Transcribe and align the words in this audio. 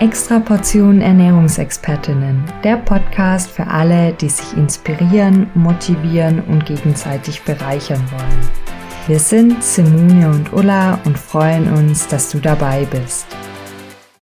Extra 0.00 0.40
Portion 0.40 1.02
Ernährungsexpertinnen, 1.02 2.42
der 2.64 2.78
Podcast 2.78 3.50
für 3.50 3.66
alle, 3.66 4.14
die 4.14 4.30
sich 4.30 4.56
inspirieren, 4.56 5.50
motivieren 5.54 6.40
und 6.44 6.64
gegenseitig 6.64 7.42
bereichern 7.42 8.02
wollen. 8.10 8.48
Wir 9.06 9.18
sind 9.18 9.62
Simone 9.62 10.30
und 10.30 10.54
Ulla 10.54 10.94
und 11.04 11.18
freuen 11.18 11.70
uns, 11.70 12.08
dass 12.08 12.30
du 12.30 12.38
dabei 12.38 12.86
bist. 12.86 13.26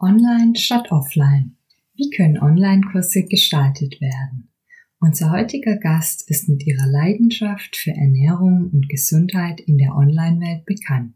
Online 0.01 0.57
statt 0.57 0.91
offline. 0.91 1.57
Wie 1.95 2.11
können 2.11 2.43
Online-Kurse 2.43 3.27
gestaltet 3.27 4.01
werden? 4.01 4.51
Unser 4.99 5.31
heutiger 5.31 5.77
Gast 5.77 6.29
ist 6.29 6.49
mit 6.49 6.67
ihrer 6.67 6.89
Leidenschaft 6.89 7.77
für 7.77 7.93
Ernährung 7.93 8.69
und 8.73 8.89
Gesundheit 8.89 9.61
in 9.61 9.79
der 9.79 9.95
Online-Welt 9.95 10.67
bekannt. 10.67 11.15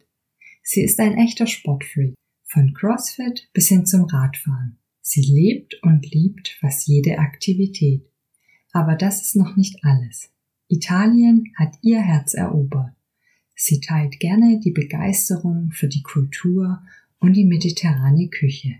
Sie 0.62 0.84
ist 0.84 1.00
ein 1.00 1.18
echter 1.18 1.48
Sportfreak 1.48 2.14
von 2.52 2.74
CrossFit 2.74 3.48
bis 3.52 3.68
hin 3.68 3.86
zum 3.86 4.04
Radfahren. 4.04 4.76
Sie 5.00 5.22
lebt 5.22 5.82
und 5.82 6.12
liebt 6.12 6.56
fast 6.60 6.86
jede 6.86 7.18
Aktivität. 7.18 8.06
Aber 8.72 8.94
das 8.94 9.22
ist 9.22 9.36
noch 9.36 9.56
nicht 9.56 9.84
alles. 9.84 10.30
Italien 10.68 11.52
hat 11.56 11.76
ihr 11.82 12.00
Herz 12.00 12.34
erobert. 12.34 12.94
Sie 13.54 13.80
teilt 13.80 14.20
gerne 14.20 14.60
die 14.60 14.70
Begeisterung 14.70 15.70
für 15.72 15.88
die 15.88 16.02
Kultur 16.02 16.82
und 17.18 17.34
die 17.34 17.44
mediterrane 17.44 18.28
Küche. 18.28 18.76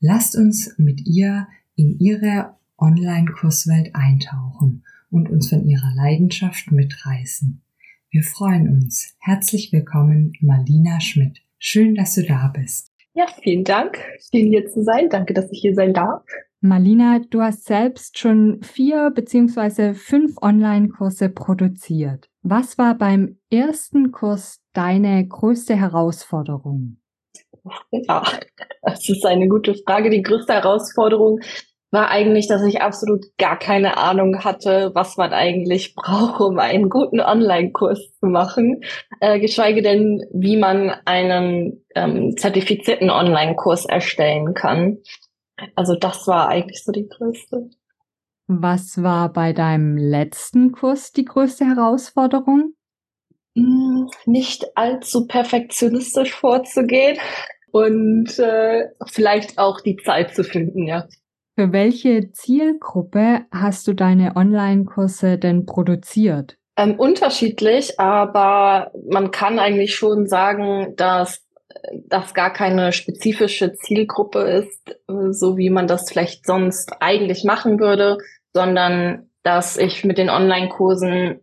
Lasst 0.00 0.36
uns 0.36 0.74
mit 0.78 1.06
ihr 1.06 1.48
in 1.76 1.98
ihre 1.98 2.56
Online-Kurswelt 2.78 3.94
eintauchen 3.94 4.84
und 5.10 5.28
uns 5.28 5.48
von 5.48 5.66
ihrer 5.66 5.94
Leidenschaft 5.94 6.70
mitreißen. 6.72 7.62
Wir 8.10 8.22
freuen 8.22 8.68
uns. 8.68 9.14
Herzlich 9.18 9.72
willkommen, 9.72 10.32
Marlina 10.40 11.00
Schmidt. 11.00 11.40
Schön, 11.58 11.94
dass 11.94 12.14
du 12.14 12.24
da 12.24 12.48
bist. 12.48 12.91
Ja, 13.14 13.26
vielen 13.42 13.64
Dank, 13.64 13.98
schön 14.30 14.46
hier 14.46 14.66
zu 14.66 14.82
sein. 14.82 15.10
Danke, 15.10 15.34
dass 15.34 15.50
ich 15.52 15.60
hier 15.60 15.74
sein 15.74 15.92
darf. 15.92 16.22
Marlina, 16.60 17.20
du 17.28 17.42
hast 17.42 17.64
selbst 17.64 18.18
schon 18.18 18.62
vier 18.62 19.10
beziehungsweise 19.10 19.94
fünf 19.94 20.36
Online-Kurse 20.40 21.28
produziert. 21.28 22.30
Was 22.42 22.78
war 22.78 22.96
beim 22.96 23.38
ersten 23.50 24.12
Kurs 24.12 24.60
deine 24.72 25.26
größte 25.26 25.76
Herausforderung? 25.76 26.98
Ja, 27.90 28.22
das 28.82 29.08
ist 29.08 29.26
eine 29.26 29.48
gute 29.48 29.74
Frage. 29.74 30.08
Die 30.08 30.22
größte 30.22 30.54
Herausforderung 30.54 31.40
war 31.92 32.10
eigentlich, 32.10 32.48
dass 32.48 32.64
ich 32.64 32.80
absolut 32.80 33.26
gar 33.36 33.58
keine 33.58 33.98
Ahnung 33.98 34.42
hatte, 34.44 34.90
was 34.94 35.18
man 35.18 35.32
eigentlich 35.32 35.94
braucht, 35.94 36.40
um 36.40 36.58
einen 36.58 36.88
guten 36.88 37.20
Online-Kurs 37.20 38.18
zu 38.18 38.26
machen, 38.26 38.82
äh, 39.20 39.38
geschweige 39.38 39.82
denn, 39.82 40.24
wie 40.32 40.56
man 40.56 40.90
einen 41.04 41.84
ähm, 41.94 42.36
zertifizierten 42.36 43.10
Online-Kurs 43.10 43.84
erstellen 43.84 44.54
kann. 44.54 44.98
Also 45.76 45.94
das 45.94 46.26
war 46.26 46.48
eigentlich 46.48 46.82
so 46.82 46.92
die 46.92 47.08
größte. 47.08 47.68
Was 48.46 49.02
war 49.02 49.32
bei 49.32 49.52
deinem 49.52 49.96
letzten 49.96 50.72
Kurs 50.72 51.12
die 51.12 51.24
größte 51.24 51.64
Herausforderung? 51.64 52.74
Hm, 53.54 54.08
nicht 54.24 54.76
allzu 54.76 55.26
perfektionistisch 55.26 56.32
vorzugehen 56.32 57.18
und 57.70 58.38
äh, 58.38 58.88
vielleicht 59.06 59.58
auch 59.58 59.80
die 59.80 59.96
Zeit 59.96 60.34
zu 60.34 60.42
finden, 60.42 60.86
ja. 60.86 61.06
Für 61.54 61.72
welche 61.72 62.32
Zielgruppe 62.32 63.42
hast 63.52 63.86
du 63.86 63.92
deine 63.92 64.36
Online-Kurse 64.36 65.38
denn 65.38 65.66
produziert? 65.66 66.56
Ähm, 66.78 66.98
unterschiedlich, 66.98 68.00
aber 68.00 68.90
man 69.08 69.30
kann 69.30 69.58
eigentlich 69.58 69.94
schon 69.94 70.26
sagen, 70.26 70.94
dass 70.96 71.42
das 72.06 72.32
gar 72.34 72.52
keine 72.52 72.92
spezifische 72.92 73.74
Zielgruppe 73.74 74.40
ist, 74.40 74.96
so 75.30 75.56
wie 75.56 75.70
man 75.70 75.86
das 75.86 76.08
vielleicht 76.08 76.46
sonst 76.46 76.92
eigentlich 77.00 77.44
machen 77.44 77.78
würde, 77.80 78.18
sondern 78.54 79.30
dass 79.42 79.76
ich 79.76 80.04
mit 80.04 80.18
den 80.18 80.30
Online-Kursen 80.30 81.40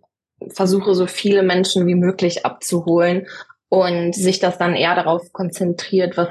versuche, 0.49 0.95
so 0.95 1.05
viele 1.05 1.43
Menschen 1.43 1.85
wie 1.85 1.95
möglich 1.95 2.45
abzuholen 2.45 3.27
und 3.67 4.15
sich 4.15 4.39
das 4.39 4.57
dann 4.57 4.75
eher 4.75 4.95
darauf 4.95 5.33
konzentriert, 5.33 6.17
was 6.17 6.29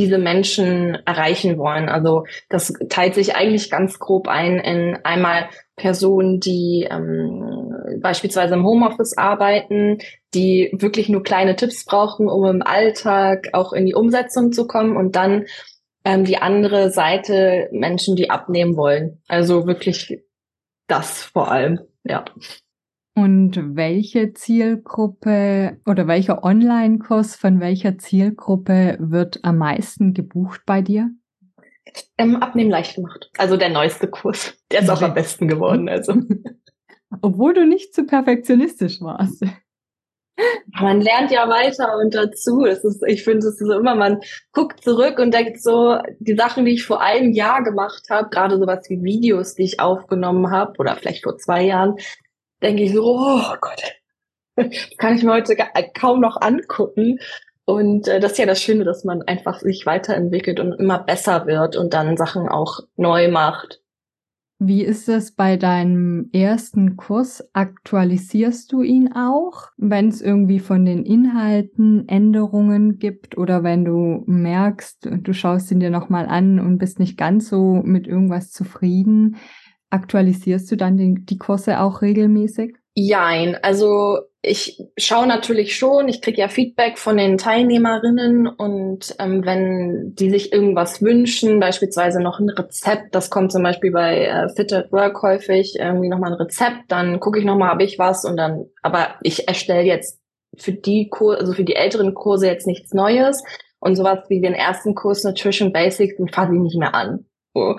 diese 0.00 0.18
Menschen 0.18 0.94
erreichen 1.04 1.58
wollen. 1.58 1.88
Also 1.88 2.24
das 2.48 2.72
teilt 2.88 3.14
sich 3.14 3.36
eigentlich 3.36 3.70
ganz 3.70 3.98
grob 3.98 4.28
ein 4.28 4.58
in 4.58 4.98
einmal 5.04 5.48
Personen, 5.76 6.40
die 6.40 6.88
ähm, 6.90 7.74
beispielsweise 8.00 8.54
im 8.54 8.64
Homeoffice 8.64 9.16
arbeiten, 9.16 9.98
die 10.34 10.70
wirklich 10.72 11.08
nur 11.08 11.22
kleine 11.22 11.56
Tipps 11.56 11.84
brauchen, 11.84 12.28
um 12.28 12.46
im 12.46 12.62
Alltag 12.62 13.50
auch 13.52 13.72
in 13.72 13.86
die 13.86 13.94
Umsetzung 13.94 14.52
zu 14.52 14.66
kommen 14.66 14.96
und 14.96 15.16
dann 15.16 15.44
ähm, 16.04 16.24
die 16.24 16.38
andere 16.38 16.90
Seite 16.90 17.68
Menschen, 17.72 18.16
die 18.16 18.30
abnehmen 18.30 18.76
wollen. 18.76 19.22
Also 19.28 19.66
wirklich 19.66 20.22
das 20.86 21.22
vor 21.22 21.50
allem, 21.50 21.80
ja. 22.04 22.24
Und 23.14 23.76
welche 23.76 24.32
Zielgruppe 24.32 25.78
oder 25.84 26.06
welcher 26.06 26.44
Online-Kurs 26.44 27.36
von 27.36 27.60
welcher 27.60 27.98
Zielgruppe 27.98 28.96
wird 29.00 29.40
am 29.42 29.58
meisten 29.58 30.14
gebucht 30.14 30.62
bei 30.64 30.80
dir? 30.80 31.10
Ähm, 32.18 32.36
Abnehmen 32.36 32.70
leicht 32.70 32.94
gemacht. 32.94 33.30
Also 33.36 33.56
der 33.56 33.70
neueste 33.70 34.08
Kurs. 34.08 34.54
Der 34.70 34.82
ist 34.82 34.90
auch 34.90 35.02
am 35.02 35.14
besten 35.14 35.48
geworden. 35.48 35.88
Also. 35.88 36.14
Obwohl 37.22 37.54
du 37.54 37.66
nicht 37.66 37.94
zu 37.94 38.04
perfektionistisch 38.04 39.00
warst. 39.00 39.44
Man 40.80 41.00
lernt 41.00 41.30
ja 41.30 41.48
weiter 41.48 41.98
und 41.98 42.14
dazu. 42.14 42.64
Es 42.64 42.84
ist, 42.84 43.02
ich 43.06 43.24
finde, 43.24 43.38
es 43.38 43.60
ist 43.60 43.66
so 43.66 43.78
immer, 43.78 43.94
man 43.94 44.20
guckt 44.52 44.82
zurück 44.82 45.18
und 45.18 45.34
denkt 45.34 45.60
so, 45.60 45.98
die 46.18 46.36
Sachen, 46.36 46.64
die 46.64 46.74
ich 46.74 46.84
vor 46.84 47.02
einem 47.02 47.32
Jahr 47.32 47.62
gemacht 47.62 48.04
habe, 48.08 48.30
gerade 48.30 48.58
sowas 48.58 48.88
wie 48.88 49.02
Videos, 49.02 49.54
die 49.54 49.64
ich 49.64 49.80
aufgenommen 49.80 50.50
habe, 50.50 50.74
oder 50.78 50.96
vielleicht 50.96 51.24
vor 51.24 51.36
zwei 51.36 51.64
Jahren, 51.64 51.96
denke 52.62 52.82
ich 52.82 52.92
so, 52.92 53.02
oh 53.04 53.54
Gott, 53.60 53.82
kann 54.98 55.16
ich 55.16 55.22
mir 55.22 55.32
heute 55.32 55.56
kaum 55.94 56.20
noch 56.20 56.40
angucken. 56.40 57.18
Und 57.64 58.08
äh, 58.08 58.20
das 58.20 58.32
ist 58.32 58.38
ja 58.38 58.46
das 58.46 58.62
Schöne, 58.62 58.84
dass 58.84 59.04
man 59.04 59.22
einfach 59.22 59.60
sich 59.60 59.86
weiterentwickelt 59.86 60.58
und 60.60 60.72
immer 60.72 60.98
besser 60.98 61.46
wird 61.46 61.76
und 61.76 61.94
dann 61.94 62.16
Sachen 62.16 62.48
auch 62.48 62.80
neu 62.96 63.30
macht. 63.30 63.80
Wie 64.62 64.84
ist 64.84 65.08
es 65.08 65.32
bei 65.32 65.56
deinem 65.56 66.28
ersten 66.34 66.98
Kurs? 66.98 67.48
Aktualisierst 67.54 68.70
du 68.70 68.82
ihn 68.82 69.10
auch, 69.14 69.68
wenn 69.78 70.08
es 70.08 70.20
irgendwie 70.20 70.58
von 70.58 70.84
den 70.84 71.06
Inhalten 71.06 72.06
Änderungen 72.08 72.98
gibt 72.98 73.38
oder 73.38 73.62
wenn 73.62 73.86
du 73.86 74.22
merkst, 74.26 75.08
du 75.10 75.32
schaust 75.32 75.70
ihn 75.70 75.80
dir 75.80 75.88
nochmal 75.88 76.26
an 76.26 76.60
und 76.60 76.76
bist 76.76 76.98
nicht 76.98 77.16
ganz 77.16 77.48
so 77.48 77.80
mit 77.82 78.06
irgendwas 78.06 78.50
zufrieden? 78.50 79.36
Aktualisierst 79.90 80.70
du 80.70 80.76
dann 80.76 80.96
den, 80.96 81.26
die 81.26 81.38
Kurse 81.38 81.80
auch 81.80 82.02
regelmäßig? 82.02 82.76
Jein, 82.94 83.56
also 83.62 84.18
ich 84.42 84.82
schaue 84.96 85.26
natürlich 85.26 85.76
schon, 85.76 86.08
ich 86.08 86.22
kriege 86.22 86.40
ja 86.40 86.48
Feedback 86.48 86.98
von 86.98 87.18
den 87.18 87.36
Teilnehmerinnen 87.36 88.46
und 88.46 89.14
ähm, 89.18 89.44
wenn 89.44 90.14
die 90.14 90.30
sich 90.30 90.52
irgendwas 90.52 91.02
wünschen, 91.02 91.60
beispielsweise 91.60 92.22
noch 92.22 92.40
ein 92.40 92.48
Rezept, 92.48 93.14
das 93.14 93.28
kommt 93.28 93.52
zum 93.52 93.62
Beispiel 93.62 93.92
bei 93.92 94.24
äh, 94.24 94.48
Fit 94.48 94.72
at 94.72 94.92
Work 94.92 95.22
häufig, 95.22 95.76
irgendwie 95.78 96.08
nochmal 96.08 96.32
ein 96.32 96.40
Rezept, 96.40 96.84
dann 96.88 97.20
gucke 97.20 97.38
ich 97.38 97.44
nochmal, 97.44 97.70
habe 97.70 97.84
ich 97.84 97.98
was 97.98 98.24
und 98.24 98.36
dann, 98.36 98.66
aber 98.82 99.16
ich 99.22 99.46
erstelle 99.46 99.82
jetzt 99.82 100.20
für 100.56 100.72
die 100.72 101.08
Kurse, 101.10 101.40
also 101.40 101.52
für 101.52 101.64
die 101.64 101.76
älteren 101.76 102.14
Kurse 102.14 102.46
jetzt 102.46 102.66
nichts 102.66 102.94
Neues 102.94 103.44
und 103.78 103.94
sowas 103.94 104.20
wie 104.28 104.40
den 104.40 104.54
ersten 104.54 104.94
Kurs 104.94 105.22
Nutrition 105.22 105.72
Basics, 105.72 106.16
den 106.16 106.28
fasse 106.28 106.54
ich 106.54 106.60
nicht 106.60 106.78
mehr 106.78 106.94
an. 106.94 107.26
So. 107.54 107.78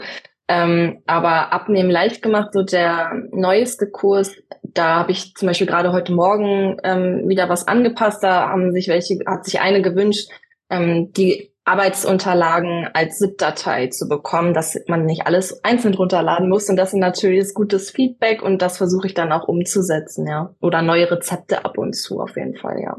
Ähm, 0.51 1.01
aber 1.07 1.53
Abnehmen 1.53 1.89
leicht 1.89 2.21
gemacht, 2.21 2.49
so 2.51 2.61
der 2.61 3.13
neueste 3.31 3.89
Kurs, 3.89 4.35
da 4.63 4.95
habe 4.97 5.13
ich 5.13 5.33
zum 5.33 5.47
Beispiel 5.47 5.65
gerade 5.65 5.93
heute 5.93 6.11
Morgen 6.11 6.75
ähm, 6.83 7.29
wieder 7.29 7.47
was 7.47 7.69
angepasst. 7.69 8.21
Da 8.21 8.49
haben 8.49 8.73
sich 8.73 8.89
welche, 8.89 9.19
hat 9.25 9.45
sich 9.45 9.61
eine 9.61 9.81
gewünscht, 9.81 10.29
ähm, 10.69 11.13
die 11.13 11.53
Arbeitsunterlagen 11.63 12.89
als 12.93 13.19
ZIP-Datei 13.19 13.87
zu 13.87 14.09
bekommen, 14.09 14.53
dass 14.53 14.77
man 14.87 15.05
nicht 15.05 15.25
alles 15.25 15.63
einzeln 15.63 15.93
runterladen 15.93 16.49
muss. 16.49 16.67
Und 16.67 16.75
das 16.75 16.89
ist 16.89 16.99
natürlich 16.99 17.53
gutes 17.53 17.89
Feedback 17.89 18.41
und 18.41 18.61
das 18.61 18.77
versuche 18.77 19.07
ich 19.07 19.13
dann 19.13 19.31
auch 19.31 19.47
umzusetzen, 19.47 20.27
ja. 20.27 20.53
Oder 20.59 20.81
neue 20.81 21.09
Rezepte 21.09 21.63
ab 21.63 21.77
und 21.77 21.95
zu 21.95 22.19
auf 22.19 22.35
jeden 22.35 22.57
Fall, 22.57 22.81
ja. 22.81 22.97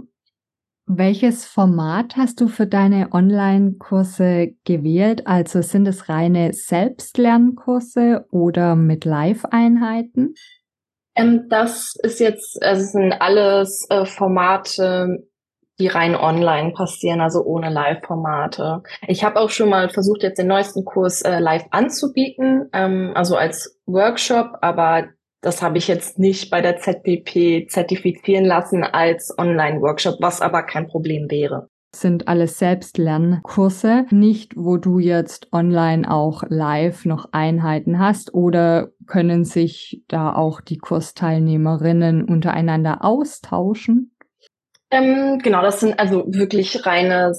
Welches 0.94 1.46
Format 1.46 2.16
hast 2.18 2.38
du 2.42 2.48
für 2.48 2.66
deine 2.66 3.12
Online-Kurse 3.12 4.52
gewählt? 4.64 5.26
Also 5.26 5.62
sind 5.62 5.88
es 5.88 6.10
reine 6.10 6.52
Selbstlernkurse 6.52 8.26
oder 8.30 8.76
mit 8.76 9.06
Live-Einheiten? 9.06 10.34
Ähm, 11.14 11.46
das 11.48 11.94
ist 12.02 12.20
jetzt, 12.20 12.62
also 12.62 12.84
sind 12.84 13.12
alles 13.12 13.86
äh, 13.88 14.04
Formate, 14.04 15.26
die 15.78 15.86
rein 15.86 16.14
online 16.14 16.72
passieren, 16.72 17.22
also 17.22 17.42
ohne 17.42 17.70
Live-Formate. 17.70 18.82
Ich 19.08 19.24
habe 19.24 19.40
auch 19.40 19.48
schon 19.48 19.70
mal 19.70 19.88
versucht, 19.88 20.22
jetzt 20.22 20.38
den 20.38 20.48
neuesten 20.48 20.84
Kurs 20.84 21.22
äh, 21.22 21.38
live 21.38 21.64
anzubieten, 21.70 22.68
ähm, 22.74 23.12
also 23.14 23.36
als 23.36 23.80
Workshop, 23.86 24.58
aber 24.60 25.08
das 25.42 25.60
habe 25.60 25.76
ich 25.76 25.88
jetzt 25.88 26.18
nicht 26.18 26.50
bei 26.50 26.60
der 26.60 26.78
ZPP 26.78 27.68
zertifizieren 27.68 28.44
lassen 28.44 28.84
als 28.84 29.36
Online-Workshop, 29.36 30.16
was 30.20 30.40
aber 30.40 30.62
kein 30.62 30.86
Problem 30.86 31.30
wäre. 31.30 31.68
sind 31.94 32.26
alles 32.28 32.58
Selbstlernkurse, 32.58 34.06
nicht 34.10 34.54
wo 34.56 34.78
du 34.78 34.98
jetzt 34.98 35.52
online 35.52 36.10
auch 36.10 36.44
live 36.48 37.04
noch 37.04 37.28
Einheiten 37.32 37.98
hast 37.98 38.32
oder 38.32 38.92
können 39.06 39.44
sich 39.44 40.02
da 40.08 40.32
auch 40.32 40.62
die 40.62 40.78
Kursteilnehmerinnen 40.78 42.24
untereinander 42.24 43.04
austauschen? 43.04 44.16
Ähm, 44.90 45.38
genau, 45.42 45.62
das 45.62 45.80
sind 45.80 45.98
also 45.98 46.24
wirklich 46.28 46.86
reine 46.86 47.34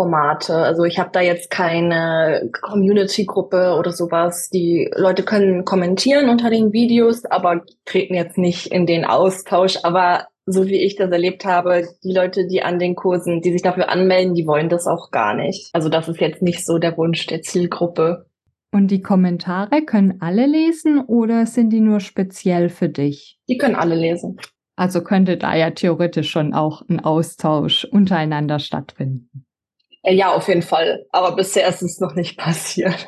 Selbstlernformate. 0.00 0.54
Also 0.54 0.84
ich 0.84 0.98
habe 0.98 1.10
da 1.12 1.20
jetzt 1.20 1.50
keine 1.50 2.50
Community-Gruppe 2.60 3.76
oder 3.78 3.92
sowas. 3.92 4.50
Die 4.50 4.90
Leute 4.96 5.22
können 5.22 5.64
kommentieren 5.64 6.28
unter 6.28 6.50
den 6.50 6.72
Videos, 6.72 7.24
aber 7.24 7.62
treten 7.84 8.14
jetzt 8.14 8.38
nicht 8.38 8.66
in 8.68 8.86
den 8.86 9.04
Austausch. 9.04 9.78
Aber 9.82 10.26
so 10.46 10.66
wie 10.66 10.82
ich 10.82 10.96
das 10.96 11.10
erlebt 11.10 11.44
habe, 11.44 11.88
die 12.02 12.12
Leute, 12.12 12.46
die 12.46 12.62
an 12.62 12.78
den 12.78 12.94
Kursen, 12.94 13.40
die 13.40 13.52
sich 13.52 13.62
dafür 13.62 13.88
anmelden, 13.88 14.34
die 14.34 14.46
wollen 14.46 14.68
das 14.68 14.86
auch 14.86 15.10
gar 15.10 15.34
nicht. 15.34 15.70
Also 15.72 15.88
das 15.88 16.08
ist 16.08 16.20
jetzt 16.20 16.42
nicht 16.42 16.64
so 16.64 16.78
der 16.78 16.96
Wunsch 16.96 17.26
der 17.26 17.42
Zielgruppe. 17.42 18.26
Und 18.72 18.88
die 18.88 19.02
Kommentare 19.02 19.82
können 19.82 20.18
alle 20.20 20.46
lesen 20.46 21.00
oder 21.00 21.46
sind 21.46 21.70
die 21.70 21.80
nur 21.80 21.98
speziell 22.00 22.68
für 22.68 22.88
dich? 22.88 23.38
Die 23.48 23.58
können 23.58 23.74
alle 23.74 23.96
lesen. 23.96 24.38
Also 24.76 25.02
könnte 25.02 25.36
da 25.36 25.54
ja 25.56 25.70
theoretisch 25.72 26.30
schon 26.30 26.54
auch 26.54 26.82
ein 26.88 27.00
Austausch 27.00 27.84
untereinander 27.84 28.60
stattfinden. 28.60 29.44
Äh, 30.02 30.14
ja, 30.14 30.32
auf 30.32 30.48
jeden 30.48 30.62
Fall. 30.62 31.06
Aber 31.10 31.36
bisher 31.36 31.68
ist 31.68 31.82
es 31.82 32.00
noch 32.00 32.14
nicht 32.14 32.38
passiert. 32.38 33.06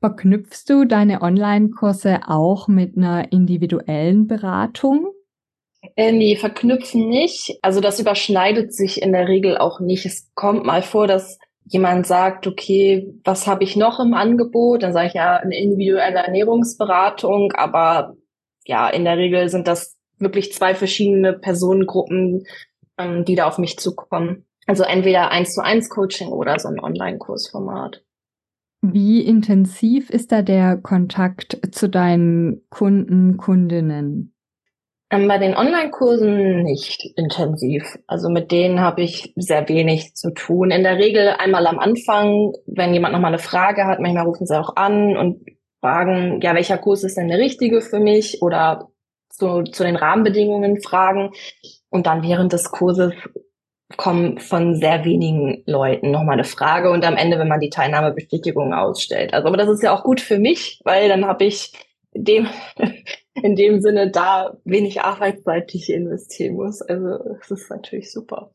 Verknüpfst 0.00 0.64
du 0.68 0.86
deine 0.86 1.20
Online-Kurse 1.20 2.20
auch 2.26 2.68
mit 2.68 2.96
einer 2.96 3.32
individuellen 3.32 4.26
Beratung? 4.26 5.12
Äh, 5.96 6.12
nee, 6.12 6.36
verknüpfen 6.36 7.08
nicht. 7.08 7.58
Also 7.62 7.80
das 7.80 8.00
überschneidet 8.00 8.74
sich 8.74 9.02
in 9.02 9.12
der 9.12 9.28
Regel 9.28 9.58
auch 9.58 9.80
nicht. 9.80 10.06
Es 10.06 10.30
kommt 10.34 10.64
mal 10.64 10.82
vor, 10.82 11.06
dass 11.06 11.38
jemand 11.64 12.06
sagt, 12.06 12.46
okay, 12.46 13.12
was 13.24 13.46
habe 13.46 13.64
ich 13.64 13.76
noch 13.76 14.00
im 14.00 14.14
Angebot? 14.14 14.82
Dann 14.82 14.92
sage 14.92 15.08
ich 15.08 15.14
ja 15.14 15.36
eine 15.36 15.56
individuelle 15.56 16.18
Ernährungsberatung, 16.18 17.52
aber 17.52 18.16
ja, 18.66 18.88
in 18.88 19.04
der 19.04 19.16
Regel 19.16 19.48
sind 19.48 19.68
das 19.68 19.96
wirklich 20.18 20.52
zwei 20.52 20.74
verschiedene 20.74 21.32
Personengruppen, 21.32 22.44
ähm, 22.98 23.24
die 23.24 23.34
da 23.34 23.46
auf 23.46 23.58
mich 23.58 23.78
zukommen. 23.78 24.46
Also 24.70 24.84
entweder 24.84 25.32
eins 25.32 25.52
zu 25.52 25.64
eins 25.64 25.90
Coaching 25.90 26.28
oder 26.28 26.56
so 26.60 26.68
ein 26.68 26.78
Online-Kursformat. 26.78 28.04
Wie 28.82 29.20
intensiv 29.20 30.10
ist 30.10 30.30
da 30.30 30.42
der 30.42 30.76
Kontakt 30.76 31.58
zu 31.72 31.88
deinen 31.88 32.62
Kunden, 32.70 33.36
Kundinnen? 33.36 34.32
Ähm, 35.10 35.26
bei 35.26 35.38
den 35.38 35.56
Online-Kursen 35.56 36.62
nicht 36.62 37.04
intensiv. 37.16 37.98
Also 38.06 38.28
mit 38.28 38.52
denen 38.52 38.78
habe 38.78 39.02
ich 39.02 39.32
sehr 39.34 39.68
wenig 39.68 40.14
zu 40.14 40.30
tun. 40.30 40.70
In 40.70 40.84
der 40.84 40.98
Regel 40.98 41.30
einmal 41.30 41.66
am 41.66 41.80
Anfang, 41.80 42.52
wenn 42.66 42.94
jemand 42.94 43.12
nochmal 43.12 43.32
eine 43.32 43.42
Frage 43.42 43.86
hat, 43.86 43.98
manchmal 43.98 44.26
rufen 44.26 44.46
sie 44.46 44.56
auch 44.56 44.76
an 44.76 45.16
und 45.16 45.44
fragen, 45.80 46.40
ja, 46.42 46.54
welcher 46.54 46.78
Kurs 46.78 47.02
ist 47.02 47.16
denn 47.16 47.26
der 47.26 47.38
richtige 47.38 47.80
für 47.80 47.98
mich 47.98 48.40
oder 48.40 48.88
zu, 49.30 49.64
zu 49.64 49.82
den 49.82 49.96
Rahmenbedingungen 49.96 50.80
fragen. 50.80 51.32
Und 51.88 52.06
dann 52.06 52.22
während 52.22 52.52
des 52.52 52.70
Kurses 52.70 53.12
kommen 53.96 54.38
von 54.38 54.76
sehr 54.76 55.04
wenigen 55.04 55.62
Leuten 55.66 56.10
nochmal 56.10 56.34
eine 56.34 56.44
Frage 56.44 56.90
und 56.90 57.04
am 57.04 57.16
Ende, 57.16 57.38
wenn 57.38 57.48
man 57.48 57.60
die 57.60 57.70
Teilnahmebestätigung 57.70 58.72
ausstellt. 58.72 59.34
Also, 59.34 59.48
aber 59.48 59.56
das 59.56 59.68
ist 59.68 59.82
ja 59.82 59.94
auch 59.94 60.04
gut 60.04 60.20
für 60.20 60.38
mich, 60.38 60.80
weil 60.84 61.08
dann 61.08 61.26
habe 61.26 61.44
ich 61.44 61.72
dem 62.12 62.48
in 63.34 63.56
dem 63.56 63.80
Sinne 63.80 64.10
da 64.10 64.56
wenig 64.64 65.02
Arbeitszeit, 65.02 65.72
die 65.72 65.78
ich 65.78 65.90
investieren 65.90 66.54
muss. 66.54 66.82
Also 66.82 67.36
es 67.40 67.50
ist 67.50 67.70
natürlich 67.70 68.12
super. 68.12 68.52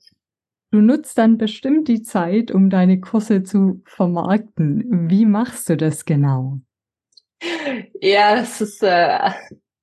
Du 0.72 0.82
nutzt 0.82 1.18
dann 1.18 1.38
bestimmt 1.38 1.88
die 1.88 2.02
Zeit, 2.02 2.52
um 2.52 2.70
deine 2.70 3.00
Kurse 3.00 3.44
zu 3.44 3.82
vermarkten. 3.86 5.10
Wie 5.10 5.26
machst 5.26 5.70
du 5.70 5.78
das 5.78 6.06
genau? 6.06 6.60
Ja, 8.02 8.36
das 8.36 8.60
ist 8.62 8.84
äh, 8.84 9.30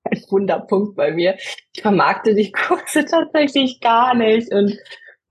ein 0.04 0.22
Wunderpunkt 0.28 0.96
bei 0.96 1.12
mir. 1.12 1.36
Ich 1.72 1.80
vermarkte 1.80 2.34
die 2.34 2.52
Kurse 2.52 3.04
tatsächlich 3.10 3.80
gar 3.80 4.14
nicht. 4.14 4.52
Und 4.52 4.76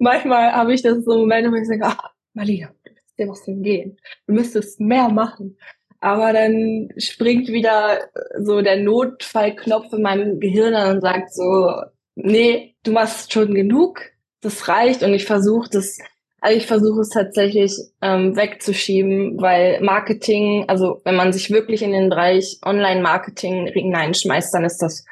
manchmal 0.01 0.51
habe 0.51 0.74
ich 0.74 0.81
das 0.81 1.06
so 1.06 1.19
Momente, 1.19 1.51
wo 1.51 1.56
ich 1.56 1.68
sage, 1.68 1.83
ach, 1.83 2.12
Malia, 2.33 2.71
du 2.83 2.92
müsstest 2.92 3.19
dir 3.19 3.30
was 3.30 3.45
hingehen. 3.45 3.98
Du 4.27 4.33
müsstest 4.33 4.80
mehr 4.80 5.09
machen. 5.09 5.57
Aber 6.00 6.33
dann 6.33 6.89
springt 6.98 7.48
wieder 7.48 8.09
so 8.39 8.62
der 8.62 8.77
Notfallknopf 8.77 9.94
in 9.94 10.01
meinem 10.01 10.39
Gehirn 10.39 10.74
an 10.74 10.95
und 10.95 11.01
sagt 11.01 11.33
so, 11.33 11.71
nee, 12.15 12.75
du 12.83 12.92
machst 12.92 13.31
schon 13.31 13.53
genug, 13.53 14.01
das 14.42 14.68
reicht 14.68 15.03
und 15.03 15.13
ich 15.13 15.25
versuche 15.25 15.69
das, 15.69 16.00
also 16.39 16.57
ich 16.57 16.65
versuche 16.65 17.01
es 17.01 17.09
tatsächlich 17.09 17.77
ähm, 18.01 18.36
wegzuschieben, 18.36 19.39
weil 19.39 19.80
Marketing, 19.81 20.65
also 20.68 21.01
wenn 21.03 21.15
man 21.15 21.31
sich 21.31 21.51
wirklich 21.51 21.83
in 21.83 21.92
den 21.92 22.09
Bereich 22.09 22.57
Online-Marketing 22.65 23.68
hineinschmeißt, 23.68 24.51
dann 24.56 24.65
ist 24.65 24.80
das 24.80 25.06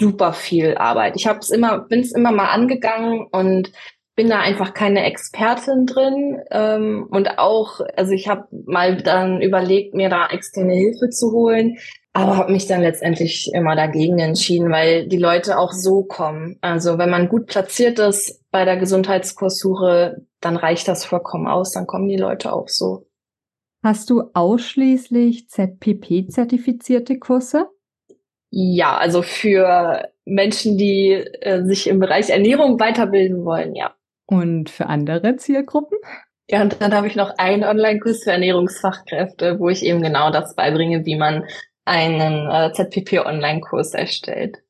super 0.00 0.32
viel 0.32 0.76
Arbeit. 0.76 1.14
Ich 1.16 1.26
habe 1.26 1.40
es 1.40 1.50
immer, 1.50 1.80
bin 1.80 2.00
es 2.00 2.12
immer 2.12 2.32
mal 2.32 2.48
angegangen 2.48 3.26
und 3.30 3.70
bin 4.20 4.28
da 4.28 4.40
einfach 4.40 4.74
keine 4.74 5.04
Expertin 5.06 5.86
drin 5.86 6.42
ähm, 6.50 7.08
und 7.10 7.38
auch, 7.38 7.80
also 7.96 8.12
ich 8.12 8.28
habe 8.28 8.48
mal 8.66 8.98
dann 8.98 9.40
überlegt, 9.40 9.94
mir 9.94 10.10
da 10.10 10.26
externe 10.26 10.74
Hilfe 10.74 11.08
zu 11.08 11.32
holen, 11.32 11.78
aber 12.12 12.36
habe 12.36 12.52
mich 12.52 12.66
dann 12.66 12.82
letztendlich 12.82 13.50
immer 13.54 13.76
dagegen 13.76 14.18
entschieden, 14.18 14.70
weil 14.70 15.08
die 15.08 15.16
Leute 15.16 15.58
auch 15.58 15.72
so 15.72 16.02
kommen. 16.02 16.58
Also 16.60 16.98
wenn 16.98 17.08
man 17.08 17.30
gut 17.30 17.46
platziert 17.46 17.98
ist 17.98 18.44
bei 18.50 18.66
der 18.66 18.76
Gesundheitskurssuche, 18.76 20.26
dann 20.42 20.56
reicht 20.56 20.86
das 20.86 21.06
vollkommen 21.06 21.46
aus, 21.46 21.72
dann 21.72 21.86
kommen 21.86 22.06
die 22.06 22.18
Leute 22.18 22.52
auch 22.52 22.68
so. 22.68 23.06
Hast 23.82 24.10
du 24.10 24.24
ausschließlich 24.34 25.48
ZPP-zertifizierte 25.48 27.18
Kurse? 27.18 27.70
Ja, 28.50 28.98
also 28.98 29.22
für 29.22 30.10
Menschen, 30.26 30.76
die 30.76 31.12
äh, 31.12 31.64
sich 31.64 31.86
im 31.86 32.00
Bereich 32.00 32.28
Ernährung 32.28 32.78
weiterbilden 32.78 33.46
wollen, 33.46 33.74
ja. 33.74 33.94
Und 34.30 34.70
für 34.70 34.86
andere 34.86 35.36
Zielgruppen? 35.36 35.98
Ja, 36.48 36.62
und 36.62 36.80
dann 36.80 36.94
habe 36.94 37.08
ich 37.08 37.16
noch 37.16 37.36
einen 37.38 37.64
Online-Kurs 37.64 38.24
für 38.24 38.32
Ernährungsfachkräfte, 38.32 39.58
wo 39.58 39.68
ich 39.68 39.84
eben 39.84 40.02
genau 40.02 40.30
das 40.30 40.54
beibringe, 40.54 41.04
wie 41.04 41.16
man 41.16 41.44
einen 41.84 42.48
äh, 42.48 42.72
ZPP-Online-Kurs 42.72 43.94
erstellt. 43.94 44.62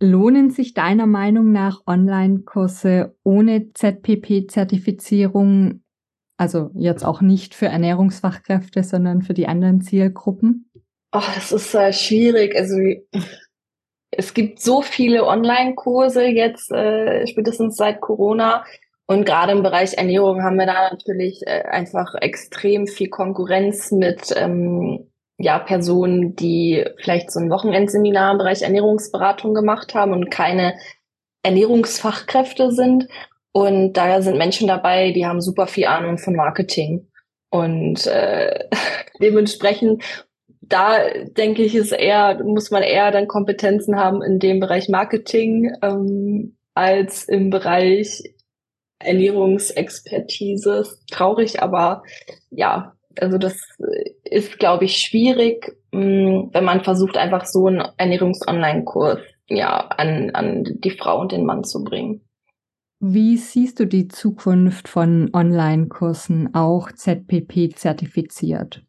Lohnen 0.00 0.50
sich 0.50 0.74
deiner 0.74 1.06
Meinung 1.06 1.52
nach 1.52 1.82
Online-Kurse 1.86 3.16
ohne 3.24 3.72
ZPP-Zertifizierung, 3.72 5.82
also 6.36 6.70
jetzt 6.74 7.04
auch 7.04 7.20
nicht 7.20 7.54
für 7.54 7.66
Ernährungsfachkräfte, 7.66 8.82
sondern 8.84 9.22
für 9.22 9.34
die 9.34 9.46
anderen 9.46 9.80
Zielgruppen? 9.80 10.68
Oh, 11.12 11.22
das 11.34 11.52
ist 11.52 11.74
äh, 11.74 11.92
schwierig. 11.92 12.56
Also 12.56 12.76
es 14.10 14.34
gibt 14.34 14.60
so 14.60 14.82
viele 14.82 15.26
Online-Kurse 15.26 16.24
jetzt, 16.24 16.72
äh, 16.72 17.26
spätestens 17.26 17.76
seit 17.76 18.00
Corona. 18.00 18.64
Und 19.06 19.26
gerade 19.26 19.52
im 19.52 19.62
Bereich 19.62 19.98
Ernährung 19.98 20.42
haben 20.42 20.56
wir 20.56 20.66
da 20.66 20.90
natürlich 20.90 21.42
äh, 21.46 21.62
einfach 21.62 22.14
extrem 22.14 22.86
viel 22.86 23.10
Konkurrenz 23.10 23.90
mit 23.90 24.32
ähm, 24.36 25.10
ja, 25.36 25.58
Personen, 25.58 26.36
die 26.36 26.84
vielleicht 27.02 27.30
so 27.30 27.40
ein 27.40 27.50
Wochenendseminar 27.50 28.32
im 28.32 28.38
Bereich 28.38 28.62
Ernährungsberatung 28.62 29.52
gemacht 29.52 29.94
haben 29.94 30.12
und 30.12 30.30
keine 30.30 30.74
Ernährungsfachkräfte 31.42 32.70
sind. 32.70 33.08
Und 33.52 33.92
da 33.94 34.22
sind 34.22 34.38
Menschen 34.38 34.68
dabei, 34.68 35.12
die 35.12 35.26
haben 35.26 35.40
super 35.40 35.66
viel 35.66 35.84
Ahnung 35.86 36.18
von 36.18 36.34
Marketing. 36.34 37.08
Und 37.50 38.06
äh, 38.06 38.68
dementsprechend, 39.20 40.02
da 40.60 40.96
denke 41.36 41.62
ich, 41.62 41.74
ist 41.74 41.92
eher, 41.92 42.42
muss 42.42 42.70
man 42.70 42.82
eher 42.82 43.10
dann 43.10 43.28
Kompetenzen 43.28 43.96
haben 43.96 44.22
in 44.22 44.38
dem 44.38 44.60
Bereich 44.60 44.88
Marketing 44.88 45.72
ähm, 45.82 46.56
als 46.74 47.24
im 47.24 47.50
Bereich 47.50 48.33
Ernährungsexpertise. 48.98 50.84
Traurig, 51.10 51.62
aber 51.62 52.02
ja, 52.50 52.94
also 53.18 53.38
das 53.38 53.58
ist, 54.24 54.58
glaube 54.58 54.86
ich, 54.86 54.98
schwierig, 54.98 55.76
mm, 55.92 56.48
wenn 56.52 56.64
man 56.64 56.82
versucht, 56.82 57.16
einfach 57.16 57.44
so 57.46 57.66
einen 57.66 57.84
Ernährungs-Online-Kurs 57.96 59.20
ja, 59.48 59.86
an, 59.88 60.30
an 60.30 60.64
die 60.64 60.90
Frau 60.90 61.20
und 61.20 61.32
den 61.32 61.44
Mann 61.44 61.64
zu 61.64 61.84
bringen. 61.84 62.22
Wie 63.00 63.36
siehst 63.36 63.80
du 63.80 63.86
die 63.86 64.08
Zukunft 64.08 64.88
von 64.88 65.30
Online-Kursen, 65.34 66.54
auch 66.54 66.90
ZPP 66.90 67.74
zertifiziert? 67.74 68.82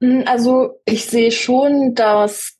Mm, 0.00 0.22
also 0.26 0.80
ich 0.86 1.06
sehe 1.06 1.30
schon, 1.30 1.94
dass 1.94 2.58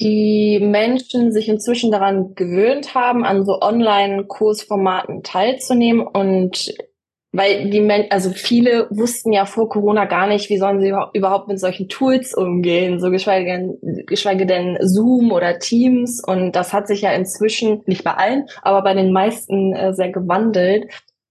die 0.00 0.60
Menschen 0.60 1.32
sich 1.32 1.48
inzwischen 1.48 1.90
daran 1.90 2.34
gewöhnt 2.34 2.94
haben, 2.94 3.24
an 3.24 3.44
so 3.44 3.60
Online-Kursformaten 3.60 5.22
teilzunehmen 5.22 6.06
und 6.06 6.74
weil 7.36 7.68
die 7.68 7.80
Men 7.80 8.06
also 8.10 8.30
viele 8.30 8.86
wussten 8.90 9.32
ja 9.32 9.44
vor 9.44 9.68
Corona 9.68 10.04
gar 10.04 10.28
nicht, 10.28 10.50
wie 10.50 10.58
sollen 10.58 10.80
sie 10.80 10.92
überhaupt 11.14 11.48
mit 11.48 11.58
solchen 11.58 11.88
Tools 11.88 12.32
umgehen, 12.32 13.00
so 13.00 13.10
geschweige 13.10 13.46
denn, 13.46 14.06
geschweige 14.06 14.46
denn 14.46 14.78
Zoom 14.80 15.32
oder 15.32 15.58
Teams. 15.58 16.22
Und 16.24 16.52
das 16.52 16.72
hat 16.72 16.86
sich 16.86 17.00
ja 17.00 17.10
inzwischen, 17.10 17.82
nicht 17.86 18.04
bei 18.04 18.12
allen, 18.12 18.46
aber 18.62 18.82
bei 18.82 18.94
den 18.94 19.12
meisten 19.12 19.74
äh, 19.74 19.92
sehr 19.94 20.12
gewandelt. 20.12 20.86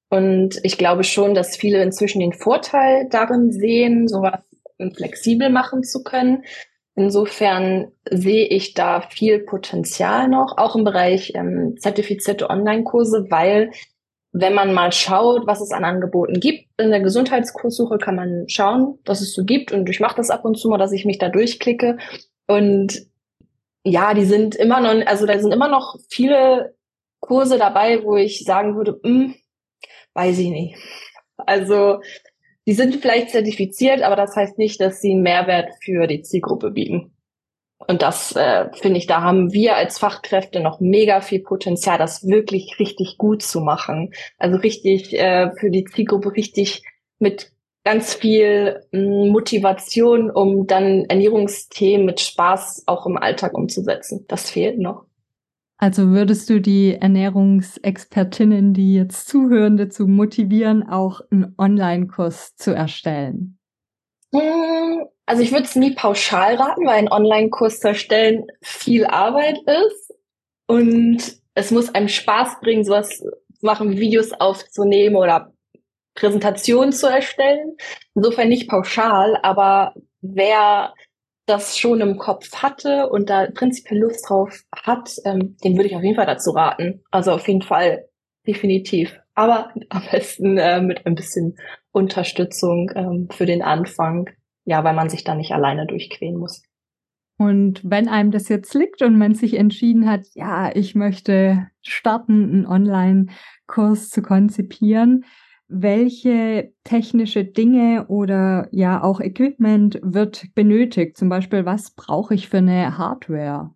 Und 0.09 0.59
ich 0.63 0.77
glaube 0.77 1.05
schon, 1.05 1.35
dass 1.35 1.55
viele 1.55 1.81
inzwischen 1.81 2.19
den 2.19 2.33
Vorteil 2.33 3.07
darin 3.09 3.53
sehen, 3.53 4.09
sowas 4.09 4.41
flexibel 4.95 5.49
machen 5.49 5.83
zu 5.83 6.03
können. 6.03 6.43
Insofern 6.95 7.91
sehe 8.09 8.45
ich 8.45 8.75
da 8.75 9.01
viel 9.01 9.39
Potenzial 9.39 10.27
noch, 10.27 10.57
auch 10.57 10.75
im 10.75 10.83
Bereich 10.83 11.33
ähm, 11.35 11.75
zertifizierte 11.79 12.49
Online-Kurse, 12.49 13.27
weil 13.29 13.71
wenn 14.31 14.53
man 14.53 14.73
mal 14.73 14.91
schaut, 14.91 15.45
was 15.45 15.61
es 15.61 15.71
an 15.71 15.85
Angeboten 15.85 16.39
gibt, 16.39 16.67
in 16.77 16.89
der 16.89 17.01
Gesundheitskurssuche 17.01 17.99
kann 17.99 18.15
man 18.15 18.45
schauen, 18.47 18.97
was 19.05 19.21
es 19.21 19.33
so 19.33 19.43
gibt. 19.43 19.71
Und 19.71 19.87
ich 19.89 19.99
mache 19.99 20.17
das 20.17 20.31
ab 20.31 20.43
und 20.43 20.57
zu 20.57 20.69
mal, 20.69 20.79
dass 20.79 20.91
ich 20.91 21.05
mich 21.05 21.19
da 21.19 21.29
durchklicke. 21.29 21.97
Und 22.47 23.05
ja, 23.83 24.13
die 24.13 24.25
sind 24.25 24.55
immer 24.55 24.81
noch, 24.81 25.05
also 25.05 25.25
da 25.25 25.37
sind 25.37 25.51
immer 25.51 25.67
noch 25.67 25.97
viele 26.09 26.75
Kurse 27.19 27.57
dabei, 27.57 28.03
wo 28.03 28.17
ich 28.17 28.43
sagen 28.43 28.75
würde, 28.75 28.99
hm, 29.03 29.35
weiß 30.13 30.37
ich 30.39 30.49
nicht. 30.49 30.77
Also 31.37 32.01
die 32.65 32.73
sind 32.73 32.95
vielleicht 32.95 33.31
zertifiziert, 33.31 34.01
aber 34.01 34.15
das 34.15 34.35
heißt 34.35 34.57
nicht, 34.57 34.79
dass 34.79 35.01
sie 35.01 35.11
einen 35.11 35.21
Mehrwert 35.21 35.71
für 35.81 36.07
die 36.07 36.21
Zielgruppe 36.21 36.71
bieten. 36.71 37.11
Und 37.87 38.01
das 38.01 38.33
äh, 38.35 38.69
finde 38.73 38.97
ich, 38.97 39.07
da 39.07 39.21
haben 39.21 39.51
wir 39.51 39.75
als 39.75 39.99
Fachkräfte 39.99 40.61
noch 40.61 40.79
mega 40.79 41.21
viel 41.21 41.41
Potenzial, 41.41 41.97
das 41.97 42.25
wirklich 42.25 42.79
richtig 42.79 43.17
gut 43.17 43.41
zu 43.41 43.59
machen. 43.59 44.13
Also 44.37 44.57
richtig 44.57 45.13
äh, 45.13 45.51
für 45.59 45.69
die 45.69 45.83
Zielgruppe 45.83 46.33
richtig 46.33 46.83
mit 47.19 47.51
ganz 47.83 48.13
viel 48.13 48.81
hm, 48.91 49.29
Motivation, 49.29 50.31
um 50.31 50.65
dann 50.67 51.05
Ernährungsthemen 51.05 52.05
mit 52.05 52.21
Spaß 52.21 52.83
auch 52.85 53.05
im 53.05 53.17
Alltag 53.17 53.53
umzusetzen. 53.53 54.25
Das 54.27 54.49
fehlt 54.49 54.79
noch. 54.79 55.05
Also 55.83 56.11
würdest 56.11 56.49
du 56.49 56.61
die 56.61 56.95
Ernährungsexpertinnen, 56.95 58.73
die 58.73 58.93
jetzt 58.93 59.27
zuhören, 59.27 59.75
dazu 59.75 60.07
motivieren, 60.07 60.87
auch 60.87 61.19
einen 61.29 61.55
Online-Kurs 61.57 62.55
zu 62.55 62.73
erstellen? 62.73 63.59
Hm, 64.33 65.03
also 65.25 65.43
ich 65.43 65.51
würde 65.51 65.65
es 65.65 65.75
nie 65.75 65.93
pauschal 65.93 66.55
raten, 66.55 66.85
weil 66.85 66.99
ein 66.99 67.11
Online-Kurs 67.11 67.81
zu 67.81 67.89
erstellen 67.89 68.45
viel 68.61 69.05
Arbeit 69.07 69.57
ist 69.89 70.13
und 70.67 71.17
es 71.53 71.69
muss 71.71 71.93
einem 71.93 72.07
Spaß 72.07 72.61
bringen, 72.61 72.85
sowas 72.85 73.17
zu 73.17 73.25
machen, 73.59 73.97
Videos 73.97 74.31
aufzunehmen 74.31 75.17
oder 75.17 75.51
Präsentationen 76.15 76.93
zu 76.93 77.07
erstellen. 77.07 77.75
Insofern 78.15 78.47
nicht 78.47 78.69
pauschal, 78.69 79.37
aber 79.43 79.95
wer 80.21 80.93
das 81.45 81.77
schon 81.77 82.01
im 82.01 82.17
Kopf 82.17 82.61
hatte 82.61 83.09
und 83.09 83.29
da 83.29 83.47
prinzipiell 83.53 83.99
Lust 83.99 84.29
drauf 84.29 84.63
hat, 84.73 85.15
ähm, 85.25 85.57
den 85.63 85.75
würde 85.75 85.89
ich 85.89 85.95
auf 85.95 86.03
jeden 86.03 86.15
Fall 86.15 86.25
dazu 86.25 86.51
raten. 86.51 87.03
Also 87.11 87.31
auf 87.31 87.47
jeden 87.47 87.61
Fall, 87.61 88.07
definitiv. 88.47 89.19
Aber 89.35 89.73
am 89.89 90.03
besten 90.11 90.57
äh, 90.57 90.81
mit 90.81 91.05
ein 91.05 91.15
bisschen 91.15 91.57
Unterstützung 91.91 92.91
ähm, 92.95 93.27
für 93.29 93.45
den 93.45 93.61
Anfang. 93.61 94.29
Ja, 94.65 94.83
weil 94.83 94.93
man 94.93 95.09
sich 95.09 95.25
da 95.25 95.35
nicht 95.35 95.51
alleine 95.51 95.85
durchqueren 95.85 96.37
muss. 96.37 96.63
Und 97.37 97.81
wenn 97.83 98.07
einem 98.07 98.31
das 98.31 98.47
jetzt 98.47 98.73
liegt 98.73 99.01
und 99.01 99.17
man 99.17 99.35
sich 99.35 99.55
entschieden 99.55 100.09
hat, 100.09 100.21
ja, 100.33 100.73
ich 100.73 100.95
möchte 100.95 101.67
starten, 101.81 102.43
einen 102.43 102.65
Online-Kurs 102.65 104.09
zu 104.09 104.21
konzipieren, 104.21 105.25
welche 105.73 106.73
technische 106.83 107.43
Dinge 107.43 108.05
oder 108.07 108.67
ja 108.71 109.03
auch 109.03 109.19
Equipment 109.19 109.99
wird 110.03 110.53
benötigt? 110.55 111.17
Zum 111.17 111.29
Beispiel, 111.29 111.65
was 111.65 111.91
brauche 111.91 112.33
ich 112.33 112.49
für 112.49 112.57
eine 112.57 112.97
Hardware? 112.97 113.71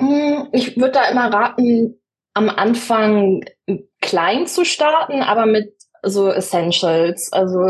Hm, 0.00 0.48
ich 0.52 0.76
würde 0.76 0.92
da 0.92 1.08
immer 1.10 1.32
raten, 1.32 1.98
am 2.34 2.48
Anfang 2.48 3.44
klein 4.00 4.46
zu 4.46 4.64
starten, 4.64 5.22
aber 5.22 5.46
mit 5.46 5.74
so 6.02 6.28
Essentials. 6.30 7.32
Also 7.32 7.60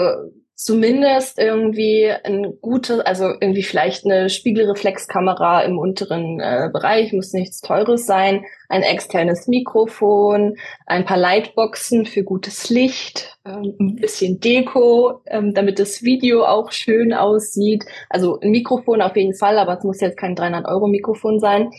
zumindest 0.65 1.39
irgendwie 1.39 2.11
ein 2.11 2.59
gutes, 2.61 3.01
also 3.01 3.33
irgendwie 3.41 3.63
vielleicht 3.63 4.05
eine 4.05 4.31
Spiegelreflexkamera 4.31 5.63
im 5.63 5.79
unteren 5.79 6.41
äh, 6.41 6.71
Bereich, 6.73 7.13
muss 7.13 7.33
nichts 7.33 7.61
Teures 7.61 8.07
sein, 8.07 8.45
ein 8.69 8.83
externes 8.83 9.49
Mikrofon, 9.49 10.57
ein 10.87 11.05
paar 11.05 11.17
Lightboxen 11.17 12.07
für 12.07 12.23
gutes 12.23 12.71
Licht, 12.71 13.39
ähm, 13.45 13.75
ein 13.81 13.97
bisschen 13.97 14.41
Deko, 14.41 15.21
ähm, 15.27 15.53
damit 15.55 15.79
das 15.79 16.03
Video 16.03 16.45
auch 16.45 16.71
schön 16.73 17.13
aussieht. 17.13 17.85
Also 18.09 18.39
ein 18.41 18.51
Mikrofon 18.51 19.03
auf 19.03 19.17
jeden 19.17 19.35
Fall, 19.35 19.59
aber 19.59 19.79
es 19.79 19.85
muss 19.85 20.01
jetzt 20.01 20.17
kein 20.17 20.37
300 20.37 20.67
Euro 20.67 20.87
Mikrofon 20.87 21.41
sein 21.41 21.71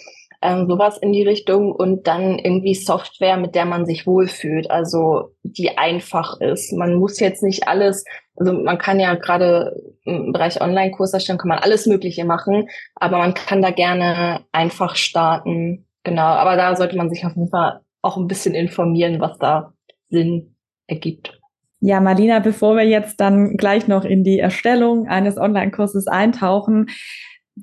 ähm, 0.44 0.68
sowas 0.68 0.98
in 0.98 1.14
die 1.14 1.24
Richtung 1.24 1.72
und 1.72 2.06
dann 2.06 2.38
irgendwie 2.38 2.76
Software, 2.76 3.38
mit 3.38 3.56
der 3.56 3.66
man 3.66 3.86
sich 3.86 4.06
wohlfühlt, 4.06 4.70
also 4.70 5.34
die 5.44 5.78
einfach 5.78 6.40
ist. 6.42 6.74
Man 6.74 6.96
muss 6.96 7.20
jetzt 7.20 7.42
nicht 7.42 7.68
alles, 7.68 8.04
also 8.36 8.54
man 8.54 8.78
kann 8.78 9.00
ja 9.00 9.16
gerade 9.16 9.76
im 10.04 10.34
Bereich 10.34 10.62
Online-Kurs 10.62 11.14
erstellen, 11.14 11.40
kann 11.40 11.50
man 11.50 11.60
alles 11.60 11.86
Mögliche 11.86 12.26
machen, 12.26 12.68
aber 12.96 13.18
man 13.18 13.34
kann 13.34 13.62
da 13.62 13.72
gerne 13.72 14.42
einfach 14.52 14.96
starten. 14.96 15.88
Genau, 16.04 16.22
aber 16.22 16.58
da 16.58 16.76
sollte 16.76 16.98
man 16.98 17.10
sich 17.10 17.26
auf 17.26 17.36
jeden 17.36 17.50
Fall 17.50 17.80
auch 18.02 18.18
ein 18.18 18.28
bisschen 18.28 18.54
informieren, 18.54 19.22
was 19.22 19.38
da 19.38 19.74
Sinn 20.10 20.56
ergibt. 20.88 21.40
Ja, 21.80 22.00
Marlina, 22.00 22.40
bevor 22.40 22.76
wir 22.76 22.86
jetzt 22.86 23.20
dann 23.20 23.58
gleich 23.58 23.88
noch 23.88 24.06
in 24.06 24.24
die 24.24 24.40
Erstellung 24.40 25.08
eines 25.08 25.38
Online-Kurses 25.38 26.08
eintauchen, 26.08 26.88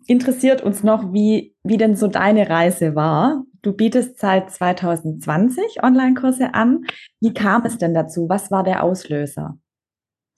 interessiert 0.06 0.62
uns 0.62 0.82
noch, 0.82 1.12
wie, 1.12 1.54
wie 1.62 1.76
denn 1.76 1.96
so 1.96 2.06
deine 2.06 2.48
Reise 2.48 2.94
war. 2.94 3.44
Du 3.62 3.72
bietest 3.72 4.18
seit 4.18 4.50
2020 4.50 5.82
Online-Kurse 5.82 6.54
an. 6.54 6.86
Wie 7.20 7.34
kam 7.34 7.64
es 7.66 7.78
denn 7.78 7.94
dazu? 7.94 8.28
Was 8.28 8.50
war 8.50 8.62
der 8.62 8.82
Auslöser? 8.82 9.58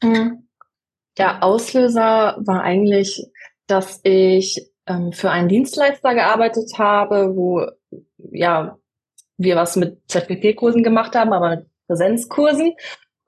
Mhm. 0.02 0.49
Der 1.18 1.42
Auslöser 1.42 2.37
war 2.40 2.62
eigentlich, 2.62 3.26
dass 3.66 4.00
ich 4.02 4.73
ähm, 4.87 5.12
für 5.12 5.30
einen 5.30 5.49
Dienstleister 5.49 6.14
gearbeitet 6.14 6.73
habe, 6.78 7.37
wo 7.37 7.66
ja 8.32 8.78
wir 9.37 9.56
was 9.56 9.76
mit 9.76 10.00
ZPP-Kursen 10.09 10.82
gemacht 10.82 11.14
haben, 11.14 11.32
aber 11.32 11.50
mit 11.56 11.66
Präsenzkursen. 11.87 12.75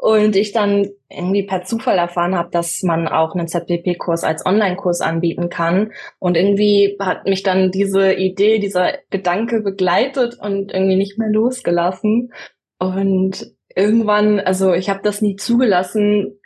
Und 0.05 0.37
ich 0.37 0.53
dann 0.53 0.91
irgendwie 1.09 1.45
per 1.45 1.63
Zufall 1.63 1.97
erfahren 1.97 2.37
habe, 2.37 2.51
dass 2.51 2.83
man 2.83 3.09
auch 3.09 3.35
einen 3.35 3.49
ZPP-Kurs 3.49 4.23
als 4.23 4.45
Online-Kurs 4.45 5.01
anbieten 5.01 5.49
kann. 5.49 5.93
Und 6.19 6.37
irgendwie 6.37 6.99
hat 7.01 7.25
mich 7.25 7.43
dann 7.43 7.71
diese 7.71 8.13
Idee, 8.13 8.59
dieser 8.59 8.99
Gedanke 9.09 9.63
begleitet 9.63 10.37
und 10.39 10.73
irgendwie 10.73 10.97
nicht 10.97 11.17
mehr 11.19 11.31
losgelassen. 11.31 12.35
Und 12.79 13.55
irgendwann, 13.75 14.41
also 14.41 14.75
ich 14.75 14.91
habe 14.91 15.01
das 15.03 15.23
nie 15.23 15.37
zugelassen, 15.37 16.39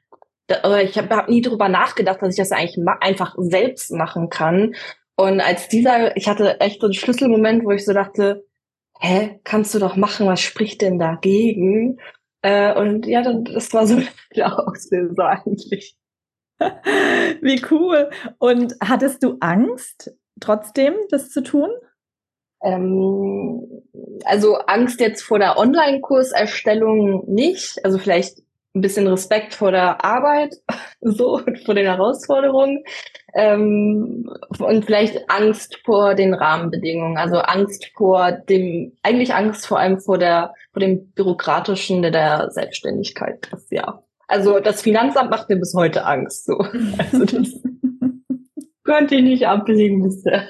ich 0.48 0.96
habe 0.96 1.16
hab 1.16 1.28
nie 1.28 1.42
darüber 1.42 1.68
nachgedacht, 1.68 2.22
dass 2.22 2.38
ich 2.38 2.40
das 2.40 2.52
eigentlich 2.52 2.78
einfach 3.00 3.34
selbst 3.38 3.90
machen 3.90 4.28
kann. 4.28 4.76
Und 5.16 5.40
als 5.40 5.66
dieser, 5.66 6.16
ich 6.16 6.28
hatte 6.28 6.60
echt 6.60 6.80
so 6.80 6.86
einen 6.86 6.94
Schlüsselmoment, 6.94 7.64
wo 7.64 7.72
ich 7.72 7.84
so 7.84 7.92
dachte, 7.92 8.44
hä, 9.00 9.40
kannst 9.42 9.74
du 9.74 9.80
doch 9.80 9.96
machen, 9.96 10.28
was 10.28 10.40
spricht 10.40 10.80
denn 10.80 11.00
dagegen? 11.00 11.98
Äh, 12.48 12.74
und 12.80 13.04
ja, 13.04 13.20
dann, 13.20 13.44
das 13.44 13.74
war 13.74 13.86
so 13.86 14.00
der 14.36 14.58
Auslöser 14.58 15.26
eigentlich. 15.26 15.96
Wie 16.58 17.62
cool. 17.70 18.08
Und 18.38 18.74
hattest 18.82 19.22
du 19.22 19.36
Angst, 19.40 20.16
trotzdem 20.40 20.94
das 21.10 21.28
zu 21.28 21.42
tun? 21.42 21.68
Ähm, 22.62 23.84
also 24.24 24.54
Angst 24.54 24.98
jetzt 25.00 25.22
vor 25.22 25.38
der 25.38 25.58
Online-Kurserstellung 25.58 27.30
nicht. 27.30 27.84
Also 27.84 27.98
vielleicht 27.98 28.38
ein 28.74 28.80
bisschen 28.80 29.06
Respekt 29.06 29.54
vor 29.54 29.70
der 29.70 30.04
Arbeit, 30.04 30.54
so 31.00 31.38
und 31.38 31.64
vor 31.64 31.74
den 31.74 31.86
Herausforderungen 31.86 32.84
ähm, 33.34 34.30
und 34.58 34.84
vielleicht 34.84 35.30
Angst 35.30 35.80
vor 35.84 36.14
den 36.14 36.34
Rahmenbedingungen, 36.34 37.18
also 37.18 37.38
Angst 37.38 37.90
vor 37.96 38.32
dem, 38.32 38.92
eigentlich 39.02 39.34
Angst 39.34 39.66
vor 39.66 39.78
allem 39.78 40.00
vor 40.00 40.18
der, 40.18 40.54
vor 40.72 40.80
dem 40.80 41.10
bürokratischen 41.12 42.02
der 42.02 42.50
Selbstständigkeit. 42.50 43.48
Das, 43.50 43.66
ja, 43.70 44.02
also 44.26 44.60
das 44.60 44.82
Finanzamt 44.82 45.30
macht 45.30 45.48
mir 45.48 45.56
bis 45.56 45.74
heute 45.74 46.04
Angst, 46.04 46.44
so. 46.44 46.58
Also 46.58 47.24
das 47.24 47.62
könnte 48.84 49.16
ich 49.16 49.22
nicht 49.22 49.46
ablegen 49.46 50.02
bisher. 50.02 50.46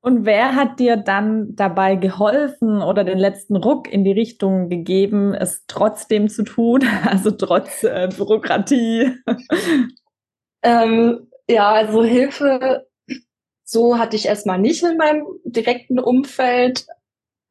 Und 0.00 0.24
wer 0.24 0.54
hat 0.54 0.78
dir 0.78 0.96
dann 0.96 1.56
dabei 1.56 1.96
geholfen 1.96 2.82
oder 2.82 3.02
den 3.02 3.18
letzten 3.18 3.56
Ruck 3.56 3.92
in 3.92 4.04
die 4.04 4.12
Richtung 4.12 4.68
gegeben, 4.68 5.34
es 5.34 5.64
trotzdem 5.66 6.28
zu 6.28 6.44
tun, 6.44 6.82
also 7.04 7.30
trotz 7.32 7.82
äh, 7.82 8.08
Bürokratie? 8.16 9.12
Ähm, 10.62 11.28
ja, 11.48 11.70
also 11.72 12.04
Hilfe, 12.04 12.86
so 13.64 13.98
hatte 13.98 14.16
ich 14.16 14.26
erstmal 14.26 14.58
nicht 14.58 14.82
in 14.82 14.96
meinem 14.96 15.24
direkten 15.44 15.98
Umfeld. 15.98 16.86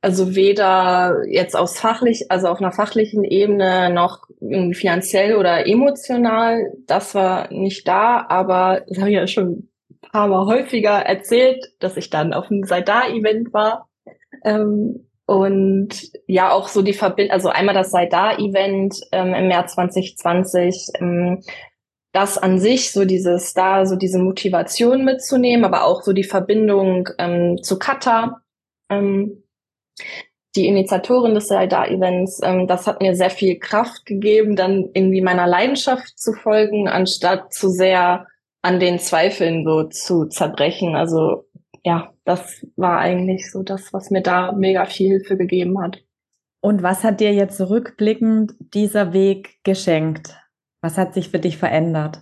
Also 0.02 0.36
weder 0.36 1.24
jetzt 1.28 1.56
aus 1.56 1.80
fachlich, 1.80 2.32
also 2.32 2.48
auf 2.48 2.60
einer 2.60 2.72
fachlichen 2.72 3.24
Ebene 3.24 3.90
noch 3.90 4.28
finanziell 4.74 5.36
oder 5.36 5.68
emotional. 5.68 6.72
Das 6.86 7.14
war 7.14 7.52
nicht 7.52 7.88
da, 7.88 8.26
aber 8.30 8.84
das 8.88 9.00
habe 9.00 9.10
ich 9.10 9.16
ja 9.16 9.28
schon 9.28 9.70
paar 10.02 10.28
Mal 10.28 10.46
häufiger 10.46 11.00
erzählt, 11.06 11.66
dass 11.80 11.98
ich 11.98 12.10
dann 12.10 12.34
auf 12.34 12.50
einem 12.50 12.64
Saidar-Event 12.64 13.54
war. 13.54 13.90
Ähm, 14.44 15.08
Und 15.26 15.90
ja, 16.28 16.52
auch 16.52 16.70
so 16.70 16.82
die 16.82 16.94
Verbindung, 16.94 17.34
also 17.34 17.50
einmal 17.50 17.76
das 17.76 17.92
Sei 17.92 18.06
da-Event 18.06 19.02
ähm, 19.12 19.34
im 19.34 19.50
März 19.50 19.74
2020, 19.74 20.88
ähm, 21.02 21.44
das 22.14 22.38
an 22.38 22.60
sich, 22.60 22.92
so 22.94 23.04
dieses 23.04 23.54
da, 23.54 23.86
so 23.86 23.98
diese 23.98 24.20
Motivation 24.20 25.04
mitzunehmen, 25.04 25.66
aber 25.66 25.84
auch 25.84 26.02
so 26.04 26.14
die 26.14 26.24
Verbindung 26.24 27.10
ähm, 27.18 27.62
zu 27.62 27.78
Kata, 27.78 28.42
ähm, 28.90 29.44
die 30.56 30.68
Initiatorin 30.68 31.36
des 31.36 31.50
Sei 31.50 31.68
da-Events, 31.68 32.40
ähm, 32.44 32.66
das 32.66 32.88
hat 32.88 33.02
mir 33.02 33.14
sehr 33.14 33.30
viel 33.30 33.60
Kraft 33.60 34.06
gegeben, 34.06 34.56
dann 34.56 34.90
irgendwie 34.94 35.22
meiner 35.22 35.46
Leidenschaft 35.46 36.18
zu 36.18 36.32
folgen, 36.32 36.88
anstatt 36.88 37.54
zu 37.54 37.70
sehr 37.70 38.28
an 38.62 38.80
den 38.80 39.00
Zweifeln 39.00 39.66
so 39.66 39.84
zu 39.84 40.26
zerbrechen. 40.26 40.96
Also 40.96 41.48
ja, 41.84 42.14
das 42.26 42.66
war 42.76 43.00
eigentlich 43.00 43.52
so 43.52 43.64
das, 43.64 43.94
was 43.94 44.12
mir 44.12 44.22
da 44.22 44.52
mega 44.52 44.86
viel 44.86 45.10
Hilfe 45.10 45.38
gegeben 45.38 45.82
hat. 45.82 46.04
Und 46.60 46.84
was 46.84 47.04
hat 47.04 47.20
dir 47.20 47.34
jetzt 47.34 47.62
rückblickend 47.62 48.54
dieser 48.60 49.14
Weg 49.14 49.64
geschenkt? 49.64 50.36
Was 50.82 50.98
hat 50.98 51.14
sich 51.14 51.30
für 51.30 51.40
dich 51.40 51.58
verändert? 51.58 52.22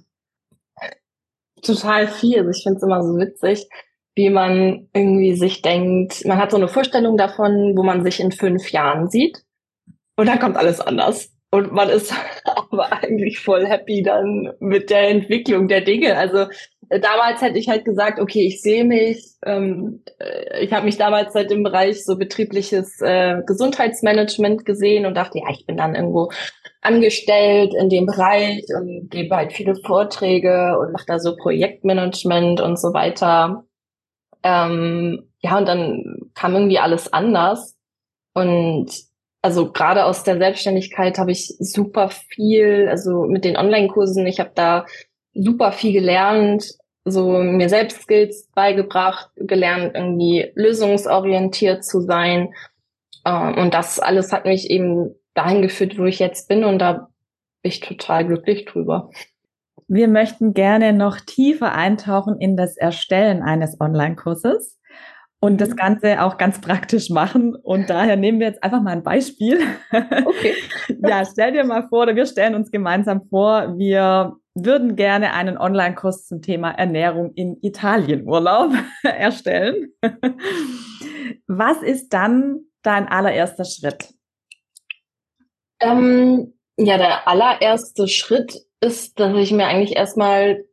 Total 1.62 2.08
viel. 2.08 2.39
Also 2.39 2.51
ich 2.51 2.63
finde 2.63 2.77
es 2.77 2.84
immer 2.84 3.04
so 3.04 3.18
witzig, 3.18 3.68
wie 4.15 4.30
man 4.30 4.88
irgendwie 4.94 5.36
sich 5.36 5.62
denkt, 5.62 6.25
man 6.25 6.38
hat 6.38 6.51
so 6.51 6.58
eine 6.58 6.68
Vorstellung 6.68 7.18
davon, 7.18 7.75
wo 7.75 7.84
man 7.84 8.04
sich 8.04 8.20
in 8.20 8.32
fünf 8.32 8.72
Jahren 8.72 9.10
sieht. 9.10 9.44
Und 10.15 10.27
dann 10.27 10.39
kommt 10.39 10.58
alles 10.58 10.80
anders. 10.80 11.35
Und 11.56 11.72
man 11.72 11.88
ist 11.88 12.14
aber 12.44 12.92
eigentlich 12.92 13.40
voll 13.40 13.66
happy 13.66 14.04
dann 14.04 14.52
mit 14.60 14.90
der 14.90 15.08
Entwicklung 15.08 15.70
der 15.70 15.80
Dinge. 15.80 16.18
Also 16.18 16.48
äh, 16.90 17.00
damals 17.00 17.42
hätte 17.42 17.58
ich 17.58 17.70
halt 17.70 17.86
gesagt, 17.86 18.20
okay, 18.20 18.46
ich 18.46 18.62
sehe 18.62 18.84
mich, 18.84 19.26
ähm, 19.46 20.04
äh, 20.20 20.66
ich 20.66 20.74
habe 20.74 20.86
mich 20.86 20.98
damals 20.98 21.34
halt 21.34 21.52
im 21.54 21.64
Bereich 21.64 22.04
so 22.04 22.18
betriebliches 22.18 23.00
äh, 23.00 23.42
Gesundheitsmanagement 23.48 24.66
gesehen 24.66 25.06
und 25.06 25.16
dachte, 25.16 25.38
ja, 25.38 25.46
ich 25.50 25.66
bin 25.66 25.78
dann 25.78 25.96
irgendwo 25.96 26.30
angestellt 26.82 27.74
in 27.74 27.88
dem 27.88 28.06
Bereich 28.06 28.66
und 28.78 29.10
gebe 29.10 29.34
halt 29.34 29.54
viele 29.54 29.76
Vorträge 29.78 30.78
und 30.78 30.92
mache 30.92 31.06
da 31.08 31.20
so 31.20 31.38
Projektmanagement 31.38 32.60
und 32.60 32.78
so 32.78 32.94
weiter. 32.94 33.64
Ähm, 34.44 35.32
ja, 35.40 35.58
und 35.58 35.68
dann 35.70 36.32
kam 36.34 36.54
irgendwie 36.54 36.80
alles 36.80 37.14
anders. 37.14 37.78
Und 38.34 38.92
also 39.46 39.72
gerade 39.72 40.06
aus 40.06 40.24
der 40.24 40.40
Selbstständigkeit 40.40 41.20
habe 41.20 41.30
ich 41.30 41.54
super 41.60 42.10
viel, 42.10 42.88
also 42.90 43.28
mit 43.28 43.46
den 43.46 43.58
Online-Kursen, 43.58 44.25
ich 44.25 44.40
habe 44.40 44.50
da 44.56 44.88
super 45.36 45.72
viel 45.72 45.94
gelernt, 45.94 46.66
so 47.04 47.38
mir 47.38 47.70
selbst 47.70 48.02
Skills 48.02 48.50
beigebracht, 48.56 49.30
gelernt, 49.36 49.92
irgendwie 49.94 50.52
lösungsorientiert 50.56 51.86
zu 51.86 52.02
sein. 52.02 52.56
Ähm, 53.24 53.56
und 53.60 53.75
das 53.75 54.00
alles 54.00 54.34
hat 54.34 54.46
mich 54.46 54.72
eben 54.72 55.14
dahin 55.36 55.62
geführt, 55.62 56.00
wo 56.00 56.06
ich 56.06 56.18
jetzt 56.18 56.48
bin. 56.48 56.64
Und 56.64 56.80
da 56.80 57.10
bin 57.62 57.72
ich 57.72 57.82
total 57.82 58.25
glücklich 58.25 58.66
drüber. 58.66 59.12
Wir 59.88 60.08
möchten 60.08 60.56
gerne 60.56 60.92
noch 60.92 61.20
tiefer 61.20 61.72
eintauchen 61.74 62.40
in 62.40 62.58
das 62.58 62.78
Erstellen 62.78 63.44
eines 63.44 63.80
Online-Kurses 63.80 64.80
und 65.39 65.62
das 65.62 65.70
mhm. 65.70 65.75
Ganze 65.75 66.24
auch 66.24 66.38
ganz 66.38 66.60
praktisch 66.60 67.10
machen. 67.10 67.56
Und 67.56 67.89
daher 67.89 68.15
nehmen 68.15 68.39
wir 68.39 68.48
jetzt 68.48 68.63
einfach 68.63 68.82
mal 68.82 68.92
ein 68.92 69.04
Beispiel. 69.04 69.60
Okay. 69.92 70.56
ja, 71.08 71.24
stell 71.25 71.54
dir 71.54 71.63
mal 71.63 71.88
vor, 71.88 72.04
oder 72.04 72.15
wir 72.15 72.25
stellen 72.25 72.56
uns 72.56 72.72
gemeinsam 72.72 73.27
vor, 73.30 73.77
wir 73.77 74.36
würden 74.56 74.96
gerne 74.96 75.34
einen 75.34 75.58
Online-Kurs 75.58 76.25
zum 76.27 76.42
Thema 76.42 76.72
Ernährung 76.72 77.34
in 77.36 77.58
Italienurlaub 77.62 78.72
erstellen. 79.04 79.94
Was 81.48 81.82
ist 81.82 82.10
dann 82.13 82.62
dein 82.82 83.08
allererster 83.08 83.65
Schritt? 83.65 84.13
Ähm, 85.82 86.54
ja, 86.77 86.98
der 86.98 87.27
allererste 87.27 88.08
Schritt 88.08 88.56
ist, 88.80 89.20
dass 89.20 89.36
ich 89.38 89.51
mir 89.51 89.68
eigentlich 89.68 89.96
erstmal 89.96 90.65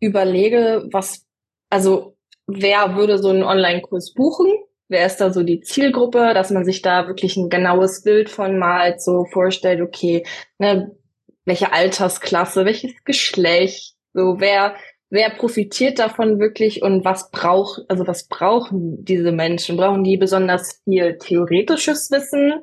überlege, 0.00 0.88
was, 0.92 1.26
also 1.70 2.15
wer 2.46 2.96
würde 2.96 3.18
so 3.18 3.28
einen 3.28 3.42
Online-Kurs 3.42 4.14
buchen? 4.14 4.52
Wer 4.88 5.06
ist 5.06 5.16
da 5.18 5.32
so 5.32 5.42
die 5.42 5.60
Zielgruppe, 5.60 6.32
dass 6.32 6.50
man 6.50 6.64
sich 6.64 6.80
da 6.80 7.08
wirklich 7.08 7.36
ein 7.36 7.50
genaues 7.50 8.02
Bild 8.02 8.30
von 8.30 8.58
malt, 8.58 9.02
so 9.02 9.24
vorstellt, 9.24 9.80
okay, 9.80 10.24
ne, 10.58 10.96
welche 11.44 11.72
Altersklasse, 11.72 12.64
welches 12.64 12.92
Geschlecht, 13.04 13.94
so 14.12 14.36
wer 14.38 14.76
wer 15.10 15.30
profitiert 15.30 15.98
davon 15.98 16.38
wirklich 16.38 16.82
und 16.82 17.04
was 17.04 17.30
braucht, 17.30 17.82
also 17.88 18.06
was 18.06 18.26
brauchen 18.28 19.04
diese 19.04 19.32
Menschen? 19.32 19.76
Brauchen 19.76 20.04
die 20.04 20.16
besonders 20.16 20.82
viel 20.84 21.18
theoretisches 21.18 22.10
Wissen? 22.10 22.54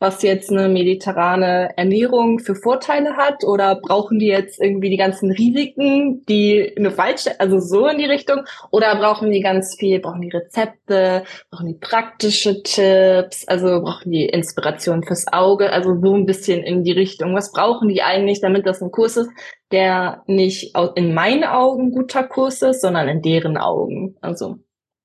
Was 0.00 0.22
jetzt 0.22 0.50
eine 0.50 0.68
mediterrane 0.68 1.70
Ernährung 1.76 2.38
für 2.38 2.54
Vorteile 2.54 3.16
hat? 3.16 3.44
Oder 3.44 3.76
brauchen 3.76 4.18
die 4.18 4.26
jetzt 4.26 4.60
irgendwie 4.60 4.90
die 4.90 4.96
ganzen 4.96 5.30
Risiken, 5.30 6.24
die 6.26 6.74
eine 6.76 6.90
falsche, 6.90 7.38
also 7.40 7.58
so 7.58 7.86
in 7.86 7.98
die 7.98 8.04
Richtung? 8.04 8.44
Oder 8.70 8.96
brauchen 8.96 9.30
die 9.30 9.40
ganz 9.40 9.76
viel, 9.76 10.00
brauchen 10.00 10.20
die 10.20 10.30
Rezepte, 10.30 11.24
brauchen 11.50 11.68
die 11.68 11.78
praktische 11.78 12.62
Tipps, 12.62 13.46
also 13.46 13.82
brauchen 13.82 14.10
die 14.10 14.26
Inspiration 14.26 15.04
fürs 15.04 15.26
Auge, 15.32 15.70
also 15.72 15.98
so 16.00 16.14
ein 16.14 16.26
bisschen 16.26 16.62
in 16.62 16.84
die 16.84 16.92
Richtung. 16.92 17.34
Was 17.34 17.52
brauchen 17.52 17.88
die 17.88 18.02
eigentlich, 18.02 18.40
damit 18.40 18.66
das 18.66 18.82
ein 18.82 18.90
Kurs 18.90 19.16
ist, 19.16 19.30
der 19.70 20.22
nicht 20.26 20.76
in 20.96 21.14
meinen 21.14 21.44
Augen 21.44 21.92
guter 21.92 22.24
Kurs 22.24 22.62
ist, 22.62 22.80
sondern 22.80 23.08
in 23.08 23.22
deren 23.22 23.56
Augen? 23.56 24.16
Also, 24.20 24.58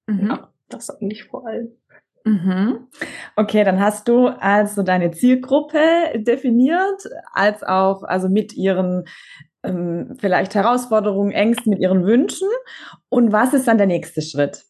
mhm. 0.07 0.27
ja, 0.27 0.49
das 0.67 0.89
eigentlich 0.89 1.23
vor 1.23 1.47
allem. 1.47 1.79
Mhm. 2.29 2.87
Okay, 3.35 3.63
dann 3.63 3.79
hast 3.79 4.07
du 4.07 4.27
also 4.27 4.83
deine 4.83 5.09
Zielgruppe 5.09 5.79
definiert, 6.15 7.01
als 7.33 7.63
auch 7.63 8.03
also 8.03 8.29
mit 8.29 8.53
ihren 8.53 9.05
ähm, 9.63 10.15
vielleicht 10.19 10.53
Herausforderungen, 10.53 11.31
Ängsten, 11.31 11.71
mit 11.71 11.79
ihren 11.79 12.05
Wünschen. 12.05 12.47
Und 13.09 13.31
was 13.31 13.53
ist 13.53 13.67
dann 13.67 13.79
der 13.79 13.87
nächste 13.87 14.21
Schritt? 14.21 14.63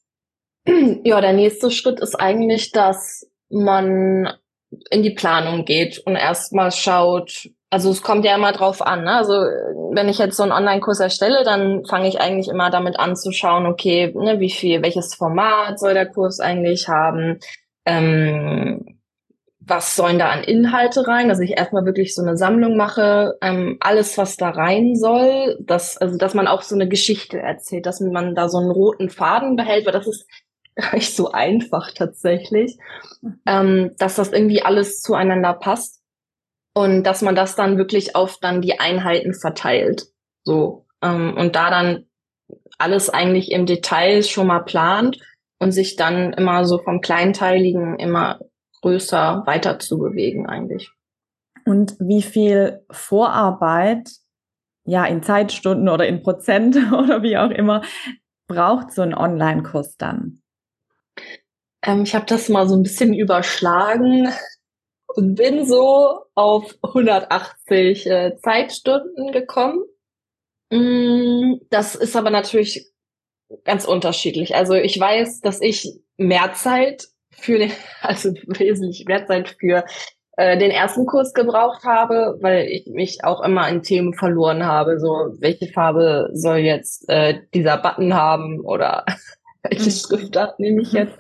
Ja, 1.04 1.20
der 1.20 1.34
nächste 1.34 1.70
Schritt 1.70 2.00
ist 2.00 2.16
eigentlich, 2.16 2.72
dass 2.72 3.30
man 3.50 4.30
in 4.90 5.04
die 5.04 5.16
Planung 5.16 5.66
geht 5.66 6.00
und 6.06 6.16
erstmal 6.16 6.72
schaut, 6.72 7.50
also 7.70 7.92
es 7.92 8.02
kommt 8.02 8.26
ja 8.26 8.36
immer 8.36 8.52
drauf 8.52 8.82
an. 8.82 9.04
Ne? 9.04 9.14
Also 9.14 9.34
wenn 9.34 10.10
ich 10.10 10.18
jetzt 10.18 10.38
so 10.38 10.44
einen 10.44 10.52
Online-Kurs 10.52 11.00
erstelle, 11.00 11.44
dann 11.44 11.86
fange 11.86 12.08
ich 12.08 12.20
eigentlich 12.20 12.48
immer 12.48 12.70
damit 12.70 13.00
an 13.00 13.16
zu 13.16 13.32
schauen, 13.32 13.66
okay, 13.66 14.12
ne, 14.16 14.40
wie 14.40 14.50
viel, 14.50 14.82
welches 14.82 15.16
Format 15.16 15.80
soll 15.80 15.94
der 15.94 16.08
Kurs 16.08 16.40
eigentlich 16.40 16.88
haben? 16.88 17.40
Ähm, 17.86 19.00
was 19.60 19.96
sollen 19.96 20.18
da 20.18 20.30
an 20.30 20.44
Inhalte 20.44 21.08
rein, 21.08 21.30
dass 21.30 21.40
ich 21.40 21.52
erstmal 21.52 21.86
wirklich 21.86 22.16
so 22.16 22.24
eine 22.24 22.38
Sammlung 22.38 22.76
mache, 22.76 23.38
ähm, 23.42 23.78
alles, 23.80 24.18
was 24.18 24.36
da 24.36 24.50
rein 24.50 24.96
soll, 24.96 25.58
dass, 25.60 25.96
also 25.98 26.18
dass 26.18 26.34
man 26.34 26.48
auch 26.48 26.64
so 26.64 26.74
eine 26.74 26.88
Geschichte 26.88 27.40
erzählt, 27.40 27.86
dass 27.86 28.00
man 28.00 28.34
da 28.34 28.50
so 28.50 28.58
einen 28.58 28.72
roten 28.72 29.10
Faden 29.10 29.56
behält, 29.56 29.86
weil 29.86 29.94
das 29.94 30.08
ist 30.08 30.28
gar 30.76 30.96
nicht 30.96 31.16
so 31.16 31.32
einfach 31.32 31.92
tatsächlich, 31.94 32.78
ähm, 33.46 33.92
dass 34.00 34.16
das 34.16 34.32
irgendwie 34.32 34.64
alles 34.64 35.02
zueinander 35.02 35.54
passt 35.54 35.99
und 36.80 37.04
dass 37.04 37.22
man 37.22 37.36
das 37.36 37.58
dann 37.58 37.78
wirklich 37.78 38.16
auf 38.16 38.38
dann 38.40 38.62
die 38.62 38.80
Einheiten 38.80 39.34
verteilt. 39.34 40.06
So. 40.46 40.86
Ähm, 41.02 41.36
und 41.36 41.58
da 41.58 41.70
dann 41.70 42.06
alles 42.78 43.10
eigentlich 43.10 43.52
im 43.52 43.66
Detail 43.66 44.24
schon 44.24 44.48
mal 44.48 44.62
plant 44.62 45.20
und 45.60 45.74
sich 45.74 45.98
dann 45.98 46.32
immer 46.32 46.64
so 46.64 46.78
vom 46.80 47.02
Kleinteiligen 47.02 48.00
immer 48.00 48.40
größer 48.82 49.44
weiter 49.46 49.80
zu 49.80 49.98
bewegen 49.98 50.48
eigentlich. 50.48 50.90
Und 51.66 51.98
wie 52.00 52.22
viel 52.22 52.86
Vorarbeit, 52.90 54.10
ja, 54.86 55.04
in 55.04 55.22
Zeitstunden 55.22 55.90
oder 55.90 56.08
in 56.08 56.24
Prozent 56.24 56.78
oder 56.94 57.22
wie 57.24 57.38
auch 57.38 57.52
immer, 57.52 57.82
braucht 58.48 58.94
so 58.94 59.02
ein 59.02 59.14
Online-Kurs 59.14 59.98
dann? 59.98 60.40
Ähm, 61.84 62.04
ich 62.04 62.16
habe 62.16 62.26
das 62.26 62.48
mal 62.48 62.70
so 62.70 62.78
ein 62.78 62.84
bisschen 62.84 63.14
überschlagen 63.14 64.30
und 65.16 65.36
bin 65.36 65.66
so 65.66 66.20
auf 66.36 66.76
180 66.84 68.06
äh, 68.08 68.38
Zeitstunden 68.38 69.32
gekommen. 69.32 69.84
Mm, 70.72 71.56
das 71.70 71.96
ist 71.96 72.16
aber 72.16 72.30
natürlich 72.30 72.92
ganz 73.64 73.86
unterschiedlich. 73.86 74.56
Also 74.56 74.74
ich 74.74 75.00
weiß, 75.00 75.42
dass 75.42 75.62
ich 75.62 75.92
mehr 76.18 76.54
Zeit 76.54 77.08
für 77.32 77.58
den, 77.58 77.72
also 78.02 78.34
wesentlich 78.48 79.06
mehr 79.06 79.26
Zeit 79.26 79.56
für 79.60 79.84
äh, 80.38 80.58
den 80.58 80.72
ersten 80.72 81.06
Kurs 81.06 81.34
gebraucht 81.34 81.84
habe, 81.84 82.38
weil 82.42 82.68
ich 82.68 82.86
mich 82.88 83.24
auch 83.24 83.42
immer 83.42 83.68
in 83.68 83.82
Themen 83.82 84.14
verloren 84.14 84.66
habe. 84.66 85.00
So, 85.00 85.34
welche 85.40 85.68
Farbe 85.68 86.30
soll 86.34 86.60
jetzt 86.60 87.10
äh, 87.10 87.42
dieser 87.54 87.78
Button 87.78 88.14
haben 88.14 88.60
oder 88.62 89.06
welche 89.64 89.90
mhm. 89.90 89.92
Schriftart 89.92 90.60
nehme 90.60 90.82
ich 90.84 90.92
jetzt? 90.94 91.18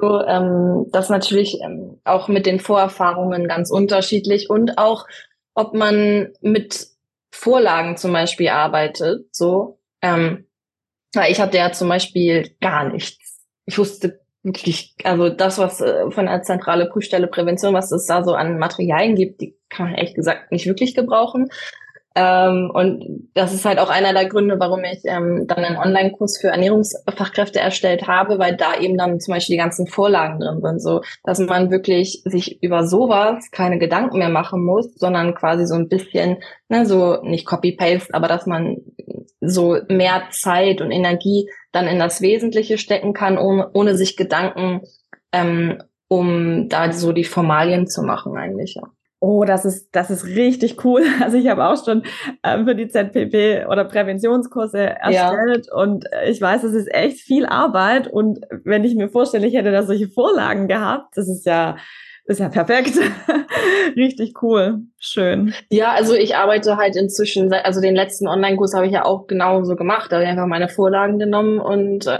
So, 0.00 0.22
ähm, 0.22 0.86
das 0.92 1.08
natürlich 1.08 1.60
ähm, 1.62 2.00
auch 2.04 2.28
mit 2.28 2.46
den 2.46 2.60
Vorerfahrungen 2.60 3.48
ganz 3.48 3.70
unterschiedlich 3.70 4.48
und 4.48 4.78
auch, 4.78 5.06
ob 5.54 5.74
man 5.74 6.32
mit 6.40 6.86
Vorlagen 7.32 7.96
zum 7.96 8.12
Beispiel 8.12 8.48
arbeitet. 8.48 9.26
So, 9.32 9.80
ähm, 10.02 10.46
weil 11.14 11.32
ich 11.32 11.40
hatte 11.40 11.56
ja 11.56 11.72
zum 11.72 11.88
Beispiel 11.88 12.54
gar 12.60 12.88
nichts. 12.88 13.40
Ich 13.66 13.78
wusste 13.78 14.20
wirklich, 14.42 14.94
also 15.04 15.30
das, 15.30 15.58
was 15.58 15.80
äh, 15.80 16.10
von 16.10 16.26
der 16.26 16.42
zentrale 16.42 16.86
Prüfstelle 16.86 17.26
Prävention, 17.26 17.74
was 17.74 17.90
es 17.90 18.06
da 18.06 18.22
so 18.22 18.34
an 18.34 18.58
Materialien 18.58 19.16
gibt, 19.16 19.40
die 19.40 19.56
kann 19.68 19.86
man 19.86 19.94
ehrlich 19.96 20.14
gesagt 20.14 20.52
nicht 20.52 20.66
wirklich 20.66 20.94
gebrauchen. 20.94 21.50
Ähm, 22.20 22.72
und 22.74 23.30
das 23.34 23.54
ist 23.54 23.64
halt 23.64 23.78
auch 23.78 23.90
einer 23.90 24.12
der 24.12 24.26
Gründe, 24.28 24.58
warum 24.58 24.82
ich 24.82 25.02
ähm, 25.04 25.46
dann 25.46 25.64
einen 25.64 25.76
Online-Kurs 25.76 26.38
für 26.40 26.48
Ernährungsfachkräfte 26.48 27.60
erstellt 27.60 28.08
habe, 28.08 28.40
weil 28.40 28.56
da 28.56 28.74
eben 28.80 28.98
dann 28.98 29.20
zum 29.20 29.34
Beispiel 29.34 29.54
die 29.54 29.62
ganzen 29.62 29.86
Vorlagen 29.86 30.40
drin 30.40 30.60
sind, 30.60 30.82
so 30.82 31.02
dass 31.22 31.38
man 31.38 31.70
wirklich 31.70 32.22
sich 32.24 32.60
über 32.60 32.84
sowas 32.88 33.52
keine 33.52 33.78
Gedanken 33.78 34.18
mehr 34.18 34.30
machen 34.30 34.64
muss, 34.64 34.92
sondern 34.96 35.36
quasi 35.36 35.64
so 35.64 35.76
ein 35.76 35.88
bisschen, 35.88 36.38
ne, 36.68 36.86
so 36.86 37.22
nicht 37.22 37.46
Copy-Paste, 37.46 38.12
aber 38.12 38.26
dass 38.26 38.46
man 38.46 38.78
so 39.40 39.76
mehr 39.88 40.24
Zeit 40.32 40.80
und 40.80 40.90
Energie 40.90 41.48
dann 41.70 41.86
in 41.86 42.00
das 42.00 42.20
Wesentliche 42.20 42.78
stecken 42.78 43.12
kann, 43.12 43.38
ohne, 43.38 43.70
ohne 43.74 43.94
sich 43.94 44.16
Gedanken 44.16 44.80
ähm, 45.30 45.80
um 46.08 46.68
da 46.68 46.90
so 46.92 47.12
die 47.12 47.24
Formalien 47.24 47.86
zu 47.86 48.02
machen 48.02 48.36
eigentlich. 48.36 48.74
Ja. 48.74 48.90
Oh, 49.20 49.44
das 49.44 49.64
ist, 49.64 49.88
das 49.92 50.10
ist 50.10 50.24
richtig 50.24 50.84
cool. 50.84 51.02
Also 51.20 51.36
ich 51.36 51.48
habe 51.48 51.66
auch 51.66 51.84
schon 51.84 52.04
ähm, 52.44 52.66
für 52.66 52.74
die 52.74 52.88
ZPP 52.88 53.66
oder 53.68 53.84
Präventionskurse 53.84 54.78
erstellt 54.78 55.66
ja. 55.68 55.74
und 55.74 56.04
ich 56.26 56.40
weiß, 56.40 56.62
es 56.62 56.74
ist 56.74 56.92
echt 56.92 57.18
viel 57.18 57.44
Arbeit 57.46 58.06
und 58.06 58.40
wenn 58.64 58.84
ich 58.84 58.94
mir 58.94 59.08
vorstelle, 59.08 59.46
ich 59.46 59.54
hätte 59.54 59.72
da 59.72 59.82
solche 59.82 60.08
Vorlagen 60.08 60.68
gehabt, 60.68 61.16
das 61.16 61.28
ist 61.28 61.44
ja, 61.46 61.76
ist 62.26 62.40
ja 62.40 62.48
perfekt. 62.48 62.94
richtig 63.96 64.42
cool. 64.42 64.82
Schön. 64.98 65.54
Ja, 65.70 65.92
also 65.92 66.14
ich 66.14 66.36
arbeite 66.36 66.76
halt 66.76 66.94
inzwischen, 66.94 67.52
also 67.52 67.80
den 67.80 67.96
letzten 67.96 68.28
Online-Kurs 68.28 68.74
habe 68.74 68.86
ich 68.86 68.92
ja 68.92 69.04
auch 69.04 69.26
genauso 69.26 69.74
gemacht. 69.76 70.12
Da 70.12 70.16
habe 70.16 70.24
ich 70.24 70.30
einfach 70.30 70.46
meine 70.46 70.68
Vorlagen 70.68 71.18
genommen 71.18 71.58
und 71.58 72.06
äh, 72.06 72.18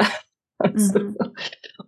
mhm. 0.64 1.16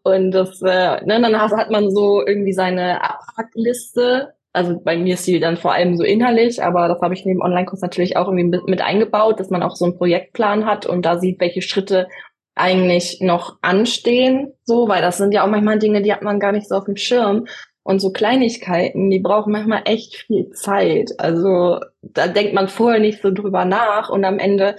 und 0.02 0.30
das, 0.30 0.62
äh, 0.62 1.04
ne, 1.04 1.20
dann 1.20 1.40
hat 1.40 1.70
man 1.70 1.90
so 1.90 2.24
irgendwie 2.24 2.52
seine 2.52 3.02
Abhackliste 3.02 4.34
also 4.52 4.80
bei 4.80 4.96
mir 4.96 5.14
ist 5.14 5.24
sie 5.24 5.38
dann 5.38 5.56
vor 5.56 5.72
allem 5.72 5.96
so 5.96 6.02
innerlich, 6.02 6.62
aber 6.62 6.88
das 6.88 7.00
habe 7.00 7.14
ich 7.14 7.22
dem 7.22 7.40
Online-Kurs 7.40 7.80
natürlich 7.80 8.16
auch 8.16 8.28
irgendwie 8.28 8.60
mit 8.66 8.80
eingebaut, 8.80 9.38
dass 9.38 9.50
man 9.50 9.62
auch 9.62 9.76
so 9.76 9.84
einen 9.84 9.96
Projektplan 9.96 10.66
hat 10.66 10.86
und 10.86 11.02
da 11.06 11.18
sieht, 11.18 11.40
welche 11.40 11.62
Schritte 11.62 12.08
eigentlich 12.56 13.20
noch 13.20 13.58
anstehen, 13.62 14.52
so, 14.64 14.88
weil 14.88 15.02
das 15.02 15.18
sind 15.18 15.32
ja 15.32 15.44
auch 15.44 15.50
manchmal 15.50 15.78
Dinge, 15.78 16.02
die 16.02 16.12
hat 16.12 16.22
man 16.22 16.40
gar 16.40 16.52
nicht 16.52 16.68
so 16.68 16.76
auf 16.76 16.84
dem 16.84 16.96
Schirm. 16.96 17.46
Und 17.82 18.00
so 18.00 18.12
Kleinigkeiten, 18.12 19.08
die 19.08 19.20
brauchen 19.20 19.52
manchmal 19.52 19.82
echt 19.86 20.14
viel 20.14 20.50
Zeit. 20.50 21.12
Also 21.18 21.80
da 22.02 22.28
denkt 22.28 22.52
man 22.52 22.68
vorher 22.68 23.00
nicht 23.00 23.22
so 23.22 23.30
drüber 23.32 23.64
nach 23.64 24.10
und 24.10 24.24
am 24.24 24.38
Ende 24.38 24.76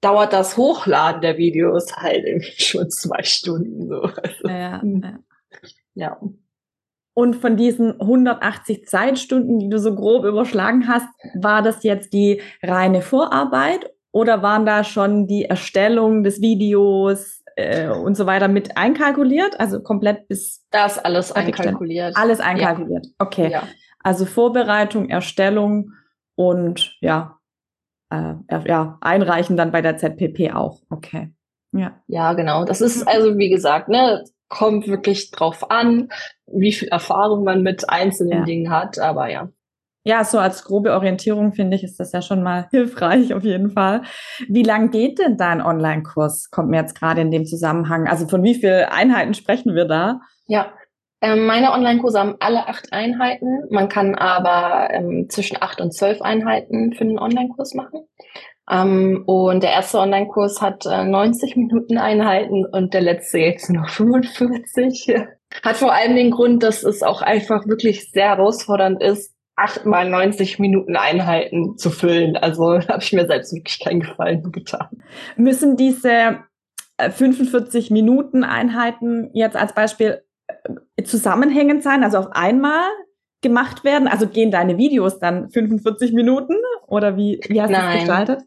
dauert 0.00 0.32
das 0.32 0.56
Hochladen 0.56 1.20
der 1.20 1.36
Videos 1.36 1.96
halt 1.96 2.24
irgendwie 2.24 2.52
schon 2.62 2.90
zwei 2.90 3.22
Stunden. 3.24 3.88
So. 3.88 4.02
Also, 4.02 4.48
ja, 4.48 4.80
ja. 4.82 5.18
ja. 5.94 6.20
Und 7.18 7.34
von 7.34 7.56
diesen 7.56 8.00
180 8.00 8.86
Zeitstunden, 8.86 9.58
die 9.58 9.68
du 9.68 9.80
so 9.80 9.92
grob 9.92 10.24
überschlagen 10.24 10.86
hast, 10.86 11.08
war 11.34 11.62
das 11.62 11.82
jetzt 11.82 12.12
die 12.12 12.40
reine 12.62 13.02
Vorarbeit 13.02 13.90
oder 14.12 14.40
waren 14.44 14.64
da 14.64 14.84
schon 14.84 15.26
die 15.26 15.44
Erstellung 15.44 16.22
des 16.22 16.40
Videos 16.40 17.42
äh, 17.56 17.88
und 17.88 18.16
so 18.16 18.26
weiter 18.26 18.46
mit 18.46 18.76
einkalkuliert? 18.76 19.58
Also 19.58 19.82
komplett 19.82 20.28
bis. 20.28 20.64
Das 20.70 20.96
alles 20.96 21.32
einkalkuliert. 21.32 22.16
Alles 22.16 22.38
einkalkuliert. 22.38 23.06
Ja. 23.06 23.12
Okay. 23.18 23.50
Ja. 23.50 23.64
Also 24.04 24.24
Vorbereitung, 24.24 25.10
Erstellung 25.10 25.94
und 26.36 26.98
ja, 27.00 27.40
äh, 28.10 28.34
ja, 28.64 28.96
einreichen 29.00 29.56
dann 29.56 29.72
bei 29.72 29.82
der 29.82 29.96
ZPP 29.96 30.54
auch. 30.54 30.82
Okay. 30.88 31.34
Ja. 31.72 32.00
Ja, 32.06 32.34
genau. 32.34 32.64
Das 32.64 32.80
ist 32.80 33.08
also, 33.08 33.36
wie 33.38 33.48
gesagt, 33.48 33.88
ne, 33.88 34.22
kommt 34.48 34.88
wirklich 34.88 35.30
drauf 35.30 35.70
an, 35.70 36.08
wie 36.46 36.72
viel 36.72 36.88
Erfahrung 36.88 37.44
man 37.44 37.62
mit 37.62 37.88
einzelnen 37.88 38.40
ja. 38.40 38.44
Dingen 38.44 38.70
hat, 38.70 38.98
aber 38.98 39.30
ja. 39.30 39.48
Ja, 40.04 40.24
so 40.24 40.38
als 40.38 40.64
grobe 40.64 40.92
Orientierung 40.94 41.52
finde 41.52 41.76
ich, 41.76 41.84
ist 41.84 42.00
das 42.00 42.12
ja 42.12 42.22
schon 42.22 42.42
mal 42.42 42.66
hilfreich 42.70 43.34
auf 43.34 43.44
jeden 43.44 43.70
Fall. 43.70 44.02
Wie 44.48 44.62
lang 44.62 44.90
geht 44.90 45.18
denn 45.18 45.36
dein 45.36 45.60
Online-Kurs? 45.60 46.50
Kommt 46.50 46.70
mir 46.70 46.78
jetzt 46.78 46.98
gerade 46.98 47.20
in 47.20 47.30
dem 47.30 47.44
Zusammenhang. 47.44 48.08
Also 48.08 48.26
von 48.26 48.42
wie 48.42 48.54
vielen 48.54 48.86
Einheiten 48.86 49.34
sprechen 49.34 49.74
wir 49.74 49.84
da? 49.84 50.20
Ja, 50.46 50.72
ähm, 51.20 51.46
meine 51.46 51.72
Online-Kurse 51.72 52.20
haben 52.20 52.36
alle 52.40 52.68
acht 52.68 52.92
Einheiten. 52.92 53.64
Man 53.70 53.88
kann 53.88 54.14
aber 54.14 54.88
ähm, 54.94 55.26
zwischen 55.28 55.60
acht 55.60 55.80
und 55.80 55.92
zwölf 55.92 56.22
Einheiten 56.22 56.92
für 56.92 57.04
einen 57.04 57.18
Online-Kurs 57.18 57.74
machen. 57.74 58.06
Ähm, 58.70 59.22
und 59.26 59.62
der 59.62 59.70
erste 59.70 59.98
Online-Kurs 59.98 60.60
hat 60.60 60.84
äh, 60.86 61.04
90 61.04 61.56
Minuten 61.56 61.98
Einheiten 61.98 62.66
und 62.66 62.92
der 62.94 63.00
letzte 63.00 63.38
jetzt 63.38 63.70
noch 63.70 63.88
45. 63.90 65.14
Hat 65.62 65.76
vor 65.76 65.92
allem 65.92 66.16
den 66.16 66.30
Grund, 66.30 66.62
dass 66.62 66.82
es 66.82 67.02
auch 67.02 67.22
einfach 67.22 67.66
wirklich 67.66 68.10
sehr 68.10 68.28
herausfordernd 68.28 69.02
ist, 69.02 69.34
acht 69.56 69.86
mal 69.86 70.08
90 70.08 70.58
Minuten 70.58 70.96
Einheiten 70.96 71.76
zu 71.78 71.90
füllen. 71.90 72.36
Also 72.36 72.78
habe 72.88 73.02
ich 73.02 73.12
mir 73.12 73.26
selbst 73.26 73.54
wirklich 73.54 73.80
keinen 73.80 74.00
Gefallen 74.00 74.52
getan. 74.52 74.88
Müssen 75.36 75.76
diese 75.76 76.38
45 76.98 77.90
äh, 77.90 77.92
Minuten 77.92 78.44
Einheiten 78.44 79.30
jetzt 79.32 79.56
als 79.56 79.74
Beispiel 79.74 80.22
äh, 80.96 81.02
zusammenhängend 81.02 81.82
sein, 81.82 82.04
also 82.04 82.18
auf 82.18 82.32
einmal 82.32 82.84
gemacht 83.40 83.84
werden? 83.84 84.08
Also 84.08 84.28
gehen 84.28 84.50
deine 84.50 84.78
Videos 84.78 85.18
dann 85.18 85.50
45 85.50 86.12
Minuten 86.12 86.54
oder 86.86 87.16
wie, 87.16 87.40
wie 87.48 87.62
hast 87.62 87.70
du 87.70 87.74
das 87.74 87.94
gestaltet? 87.94 88.42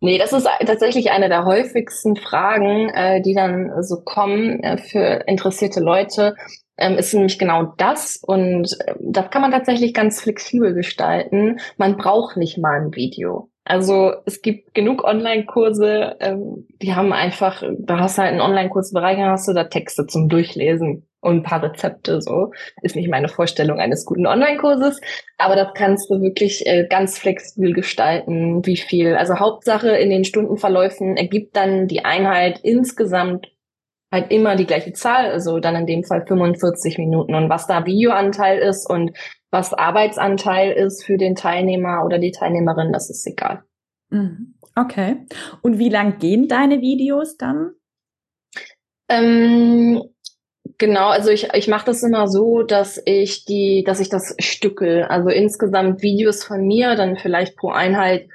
Nee, 0.00 0.18
das 0.18 0.32
ist 0.32 0.46
tatsächlich 0.66 1.10
eine 1.10 1.28
der 1.28 1.44
häufigsten 1.46 2.16
Fragen, 2.16 2.90
äh, 2.90 3.22
die 3.22 3.34
dann 3.34 3.82
so 3.82 4.02
kommen 4.02 4.60
äh, 4.62 4.76
für 4.76 5.24
interessierte 5.26 5.80
Leute. 5.80 6.36
Ähm, 6.78 6.98
ist 6.98 7.14
nämlich 7.14 7.38
genau 7.38 7.72
das 7.78 8.16
und 8.16 8.70
äh, 8.86 8.94
das 9.00 9.30
kann 9.30 9.40
man 9.40 9.52
tatsächlich 9.52 9.94
ganz 9.94 10.20
flexibel 10.20 10.74
gestalten. 10.74 11.58
Man 11.78 11.96
braucht 11.96 12.36
nicht 12.36 12.58
mal 12.58 12.78
ein 12.78 12.94
Video. 12.94 13.48
Also 13.68 14.12
es 14.26 14.42
gibt 14.42 14.74
genug 14.74 15.02
Online-Kurse, 15.02 16.16
ähm, 16.20 16.68
die 16.80 16.94
haben 16.94 17.12
einfach, 17.12 17.64
da 17.80 17.98
hast 17.98 18.16
du 18.16 18.22
halt 18.22 18.30
einen 18.30 18.40
Online-Kursbereich, 18.40 19.16
dann 19.16 19.30
hast 19.30 19.48
du 19.48 19.54
da 19.54 19.64
Texte 19.64 20.06
zum 20.06 20.28
Durchlesen 20.28 21.04
und 21.18 21.38
ein 21.38 21.42
paar 21.42 21.64
Rezepte 21.64 22.22
so. 22.22 22.52
Ist 22.82 22.94
nicht 22.94 23.10
meine 23.10 23.26
Vorstellung 23.26 23.80
eines 23.80 24.04
guten 24.04 24.28
Online-Kurses, 24.28 25.00
aber 25.36 25.56
das 25.56 25.74
kannst 25.74 26.08
du 26.08 26.22
wirklich 26.22 26.64
äh, 26.64 26.86
ganz 26.88 27.18
flexibel 27.18 27.72
gestalten, 27.72 28.64
wie 28.64 28.76
viel. 28.76 29.16
Also 29.16 29.40
Hauptsache 29.40 29.88
in 29.88 30.10
den 30.10 30.24
Stundenverläufen 30.24 31.16
ergibt 31.16 31.56
dann 31.56 31.88
die 31.88 32.04
Einheit 32.04 32.60
insgesamt 32.62 33.48
halt 34.12 34.30
immer 34.30 34.54
die 34.54 34.66
gleiche 34.66 34.92
Zahl, 34.92 35.32
also 35.32 35.58
dann 35.58 35.74
in 35.74 35.86
dem 35.86 36.04
Fall 36.04 36.24
45 36.24 36.98
Minuten. 36.98 37.34
Und 37.34 37.48
was 37.48 37.66
da 37.66 37.84
Videoanteil 37.84 38.60
ist 38.60 38.88
und 38.88 39.10
was 39.56 39.72
Arbeitsanteil 39.72 40.72
ist 40.72 41.02
für 41.02 41.16
den 41.16 41.34
Teilnehmer 41.34 42.04
oder 42.04 42.18
die 42.18 42.30
Teilnehmerin, 42.30 42.92
das 42.92 43.08
ist 43.08 43.26
egal. 43.26 43.62
Mhm. 44.10 44.54
Okay. 44.74 45.26
Und 45.62 45.78
wie 45.78 45.88
lang 45.88 46.18
gehen 46.18 46.46
deine 46.46 46.82
Videos 46.82 47.38
dann? 47.38 47.72
Ähm, 49.08 50.02
Genau, 50.78 51.08
also 51.08 51.30
ich, 51.30 51.48
ich 51.54 51.68
mache 51.68 51.86
das 51.86 52.02
immer 52.02 52.28
so, 52.28 52.62
dass 52.62 53.00
ich 53.06 53.44
die, 53.46 53.82
dass 53.86 54.00
ich 54.00 54.08
das 54.08 54.34
stückel. 54.38 55.04
Also 55.04 55.30
insgesamt 55.30 56.02
Videos 56.02 56.44
von 56.44 56.66
mir, 56.66 56.96
dann 56.96 57.16
vielleicht 57.16 57.56
pro 57.56 57.70
Einheit 57.70 58.28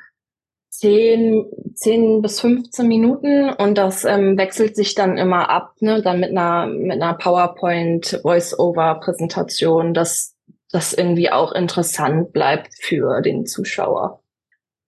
10, 0.70 1.46
10 1.76 2.22
bis 2.22 2.40
15 2.40 2.88
Minuten 2.88 3.50
und 3.50 3.78
das 3.78 4.06
ähm, 4.06 4.38
wechselt 4.38 4.76
sich 4.76 4.96
dann 4.96 5.18
immer 5.18 5.50
ab, 5.50 5.74
ne? 5.82 6.02
Dann 6.02 6.20
mit 6.20 6.32
einer 6.32 6.66
mit 6.66 6.94
einer 6.94 7.14
PowerPoint 7.14 8.20
Voice-Over 8.24 9.02
Präsentation, 9.04 9.94
dass 9.94 10.36
das 10.72 10.94
irgendwie 10.94 11.32
auch 11.32 11.52
interessant 11.52 12.34
bleibt 12.34 12.70
für 12.82 13.22
den 13.22 13.46
Zuschauer. 13.46 14.22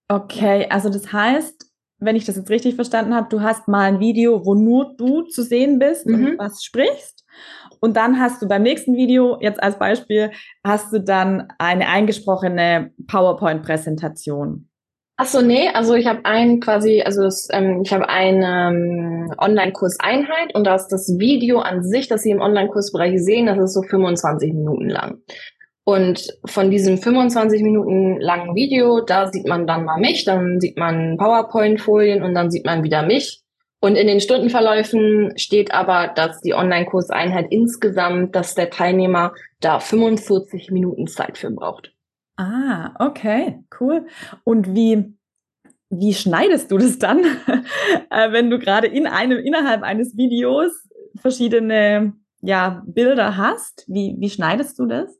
Okay, 0.08 0.66
also 0.70 0.88
das 0.88 1.12
heißt, 1.12 1.66
wenn 1.98 2.16
ich 2.16 2.24
das 2.24 2.36
jetzt 2.36 2.50
richtig 2.50 2.74
verstanden 2.74 3.14
habe, 3.14 3.28
du 3.30 3.40
hast 3.40 3.68
mal 3.68 3.84
ein 3.84 4.00
Video, 4.00 4.44
wo 4.44 4.54
nur 4.54 4.94
du 4.96 5.22
zu 5.22 5.42
sehen 5.42 5.78
bist 5.78 6.06
mhm. 6.06 6.14
und 6.14 6.38
was 6.38 6.62
sprichst. 6.62 7.24
Und 7.80 7.96
dann 7.96 8.20
hast 8.20 8.42
du 8.42 8.48
beim 8.48 8.62
nächsten 8.62 8.96
Video, 8.96 9.38
jetzt 9.40 9.62
als 9.62 9.78
Beispiel, 9.78 10.30
hast 10.64 10.92
du 10.92 11.00
dann 11.00 11.48
eine 11.58 11.88
eingesprochene 11.88 12.92
PowerPoint-Präsentation. 13.06 14.68
Ach 15.16 15.26
so, 15.26 15.40
nee, 15.42 15.68
also 15.68 15.94
ich 15.94 16.06
habe 16.06 16.24
einen 16.24 16.60
quasi, 16.60 17.02
also 17.02 17.22
das, 17.22 17.48
ähm, 17.52 17.82
ich 17.84 17.92
habe 17.92 18.08
eine 18.08 18.70
ähm, 18.70 19.32
Online-Kurs-Einheit 19.38 20.54
und 20.54 20.64
da 20.64 20.74
ist 20.74 20.88
das 20.88 21.18
Video 21.18 21.60
an 21.60 21.84
sich, 21.84 22.08
das 22.08 22.22
Sie 22.22 22.30
im 22.30 22.40
Online-Kursbereich 22.40 23.22
sehen, 23.22 23.46
das 23.46 23.58
ist 23.58 23.74
so 23.74 23.82
25 23.82 24.52
Minuten 24.52 24.88
lang. 24.88 25.18
Und 25.84 26.28
von 26.46 26.70
diesem 26.70 26.96
25 26.96 27.62
Minuten 27.62 28.18
langen 28.18 28.54
Video, 28.54 29.02
da 29.02 29.30
sieht 29.30 29.46
man 29.46 29.66
dann 29.66 29.84
mal 29.84 30.00
mich, 30.00 30.24
dann 30.24 30.58
sieht 30.60 30.78
man 30.78 31.18
PowerPoint-Folien 31.18 32.22
und 32.22 32.34
dann 32.34 32.50
sieht 32.50 32.64
man 32.64 32.82
wieder 32.82 33.02
mich. 33.02 33.42
Und 33.80 33.96
in 33.96 34.06
den 34.06 34.20
Stundenverläufen 34.20 35.36
steht 35.36 35.74
aber, 35.74 36.08
dass 36.08 36.40
die 36.40 36.54
Online-Kurseinheit 36.54 37.48
insgesamt, 37.50 38.34
dass 38.34 38.54
der 38.54 38.70
Teilnehmer 38.70 39.34
da 39.60 39.78
45 39.78 40.70
Minuten 40.70 41.06
Zeit 41.06 41.36
für 41.36 41.50
braucht. 41.50 41.92
Ah, 42.36 42.94
okay, 42.98 43.62
cool. 43.78 44.06
Und 44.42 44.74
wie, 44.74 45.12
wie 45.90 46.14
schneidest 46.14 46.70
du 46.70 46.78
das 46.78 46.98
dann, 46.98 47.18
äh, 48.10 48.32
wenn 48.32 48.48
du 48.48 48.58
gerade 48.58 48.86
in 48.86 49.06
einem, 49.06 49.38
innerhalb 49.38 49.82
eines 49.82 50.16
Videos 50.16 50.72
verschiedene 51.16 52.14
ja, 52.40 52.82
Bilder 52.86 53.36
hast? 53.36 53.84
Wie, 53.86 54.16
wie 54.18 54.30
schneidest 54.30 54.78
du 54.78 54.86
das? 54.86 55.14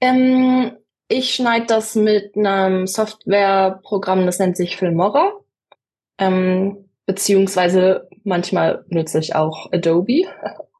Ähm, 0.00 0.72
ich 1.08 1.34
schneide 1.34 1.66
das 1.66 1.94
mit 1.94 2.36
einem 2.36 2.86
Softwareprogramm, 2.86 4.26
das 4.26 4.38
nennt 4.38 4.56
sich 4.56 4.76
Filmora. 4.76 5.32
Ähm, 6.18 6.88
beziehungsweise 7.06 8.08
manchmal 8.24 8.84
nutze 8.88 9.18
ich 9.18 9.34
auch 9.34 9.70
Adobe. 9.72 10.24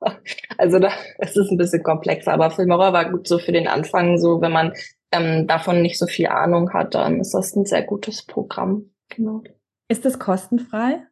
also 0.58 0.78
da, 0.78 0.90
es 1.18 1.36
ist 1.36 1.50
ein 1.50 1.58
bisschen 1.58 1.82
komplexer, 1.82 2.32
aber 2.32 2.50
Filmora 2.50 2.92
war 2.92 3.10
gut 3.10 3.28
so 3.28 3.38
für 3.38 3.52
den 3.52 3.68
Anfang, 3.68 4.18
so 4.18 4.40
wenn 4.40 4.52
man 4.52 4.72
ähm, 5.12 5.46
davon 5.46 5.82
nicht 5.82 5.98
so 5.98 6.06
viel 6.06 6.26
Ahnung 6.28 6.72
hat, 6.72 6.94
dann 6.94 7.20
ist 7.20 7.34
das 7.34 7.54
ein 7.54 7.66
sehr 7.66 7.82
gutes 7.82 8.24
Programm. 8.24 8.90
Genau. 9.10 9.42
Ist 9.88 10.04
das 10.04 10.18
kostenfrei? 10.18 11.02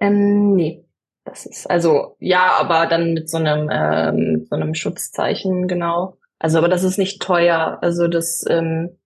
Ähm, 0.00 0.54
nee. 0.54 0.84
Das 1.24 1.44
ist 1.44 1.68
also 1.68 2.16
ja, 2.20 2.56
aber 2.58 2.86
dann 2.86 3.12
mit 3.12 3.28
so 3.28 3.36
einem 3.36 3.68
ähm, 3.70 4.46
so 4.48 4.56
einem 4.56 4.74
Schutzzeichen 4.74 5.68
genau. 5.68 6.16
Also 6.38 6.58
aber 6.58 6.68
das 6.68 6.84
ist 6.84 6.98
nicht 6.98 7.20
teuer. 7.20 7.78
Also 7.82 8.08
das 8.08 8.44
ähm, 8.48 8.98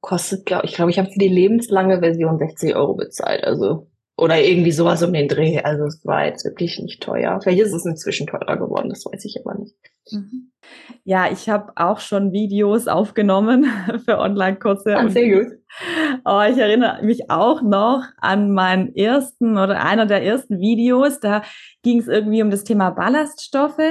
kostet, 0.00 0.46
glaube 0.46 0.66
ich, 0.66 0.74
glaube 0.74 0.90
ich 0.90 0.98
habe 0.98 1.10
für 1.10 1.18
die 1.18 1.28
lebenslange 1.28 2.00
Version 2.00 2.38
60 2.38 2.74
Euro 2.76 2.94
bezahlt. 2.94 3.44
Also 3.44 3.88
oder 4.16 4.40
irgendwie 4.40 4.70
sowas 4.70 5.02
um 5.02 5.12
den 5.12 5.28
Dreh. 5.28 5.60
Also 5.60 5.84
es 5.86 6.04
war 6.04 6.24
jetzt 6.26 6.44
wirklich 6.44 6.78
nicht 6.78 7.02
teuer. 7.02 7.40
Vielleicht 7.42 7.62
ist 7.62 7.72
es 7.72 7.84
inzwischen 7.84 8.26
teurer 8.26 8.56
geworden, 8.56 8.88
das 8.88 9.04
weiß 9.04 9.24
ich 9.24 9.40
aber 9.44 9.58
nicht. 9.58 9.74
Mhm. 10.10 10.52
Ja, 11.02 11.30
ich 11.30 11.48
habe 11.48 11.72
auch 11.76 11.98
schon 11.98 12.32
Videos 12.32 12.86
aufgenommen 12.86 13.66
für 14.04 14.18
Online-Kurse. 14.18 14.96
Ah, 14.96 15.08
sehr 15.08 15.30
gut. 15.30 15.52
Oh, 16.24 16.40
ich 16.48 16.56
erinnere 16.56 17.02
mich 17.02 17.30
auch 17.30 17.60
noch 17.62 18.04
an 18.18 18.52
meinen 18.52 18.94
ersten 18.94 19.58
oder 19.58 19.82
einer 19.82 20.06
der 20.06 20.22
ersten 20.22 20.60
Videos. 20.60 21.18
Da 21.18 21.42
ging 21.82 21.98
es 21.98 22.06
irgendwie 22.06 22.42
um 22.42 22.50
das 22.50 22.64
Thema 22.64 22.90
Ballaststoffe. 22.90 23.82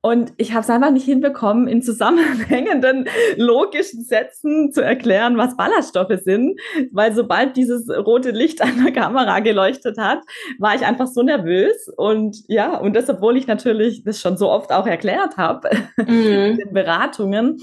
Und 0.00 0.32
ich 0.36 0.52
habe 0.52 0.60
es 0.60 0.70
einfach 0.70 0.92
nicht 0.92 1.04
hinbekommen, 1.04 1.66
in 1.66 1.82
zusammenhängenden 1.82 3.08
logischen 3.36 4.04
Sätzen 4.04 4.70
zu 4.72 4.80
erklären, 4.80 5.36
was 5.36 5.56
Ballaststoffe 5.56 6.20
sind, 6.22 6.60
weil 6.92 7.12
sobald 7.14 7.56
dieses 7.56 7.88
rote 7.90 8.30
Licht 8.30 8.62
an 8.62 8.84
der 8.84 8.92
Kamera 8.92 9.40
geleuchtet 9.40 9.98
hat, 9.98 10.20
war 10.58 10.76
ich 10.76 10.86
einfach 10.86 11.08
so 11.08 11.22
nervös. 11.22 11.88
Und 11.96 12.36
ja, 12.46 12.76
und 12.78 12.94
das, 12.94 13.08
obwohl 13.08 13.36
ich 13.36 13.48
natürlich 13.48 14.04
das 14.04 14.20
schon 14.20 14.36
so 14.36 14.50
oft 14.50 14.72
auch 14.72 14.86
erklärt 14.86 15.36
habe 15.36 15.68
mhm. 15.96 16.06
in 16.06 16.56
den 16.58 16.72
Beratungen. 16.72 17.58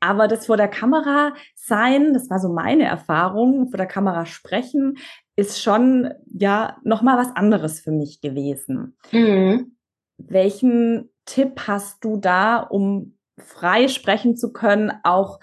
Aber 0.00 0.26
das 0.26 0.46
vor 0.46 0.56
der 0.56 0.68
Kamera 0.68 1.34
sein, 1.54 2.12
das 2.14 2.28
war 2.30 2.40
so 2.40 2.48
meine 2.48 2.84
Erfahrung, 2.84 3.68
vor 3.70 3.78
der 3.78 3.86
Kamera 3.86 4.26
sprechen, 4.26 4.98
ist 5.36 5.62
schon 5.62 6.12
ja 6.26 6.78
nochmal 6.82 7.16
was 7.16 7.34
anderes 7.36 7.80
für 7.80 7.92
mich 7.92 8.20
gewesen. 8.20 8.96
Mhm. 9.12 9.76
Welchen 10.18 11.10
Tipp 11.26 11.62
hast 11.66 12.02
du 12.04 12.16
da, 12.16 12.58
um 12.58 13.18
frei 13.38 13.88
sprechen 13.88 14.36
zu 14.36 14.52
können, 14.52 14.92
auch 15.04 15.40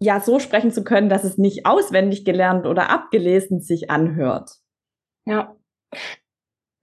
ja 0.00 0.20
so 0.20 0.38
sprechen 0.38 0.70
zu 0.70 0.84
können, 0.84 1.08
dass 1.08 1.24
es 1.24 1.38
nicht 1.38 1.64
auswendig 1.66 2.24
gelernt 2.24 2.66
oder 2.66 2.90
abgelesen 2.90 3.60
sich 3.60 3.90
anhört? 3.90 4.58
Ja, 5.24 5.56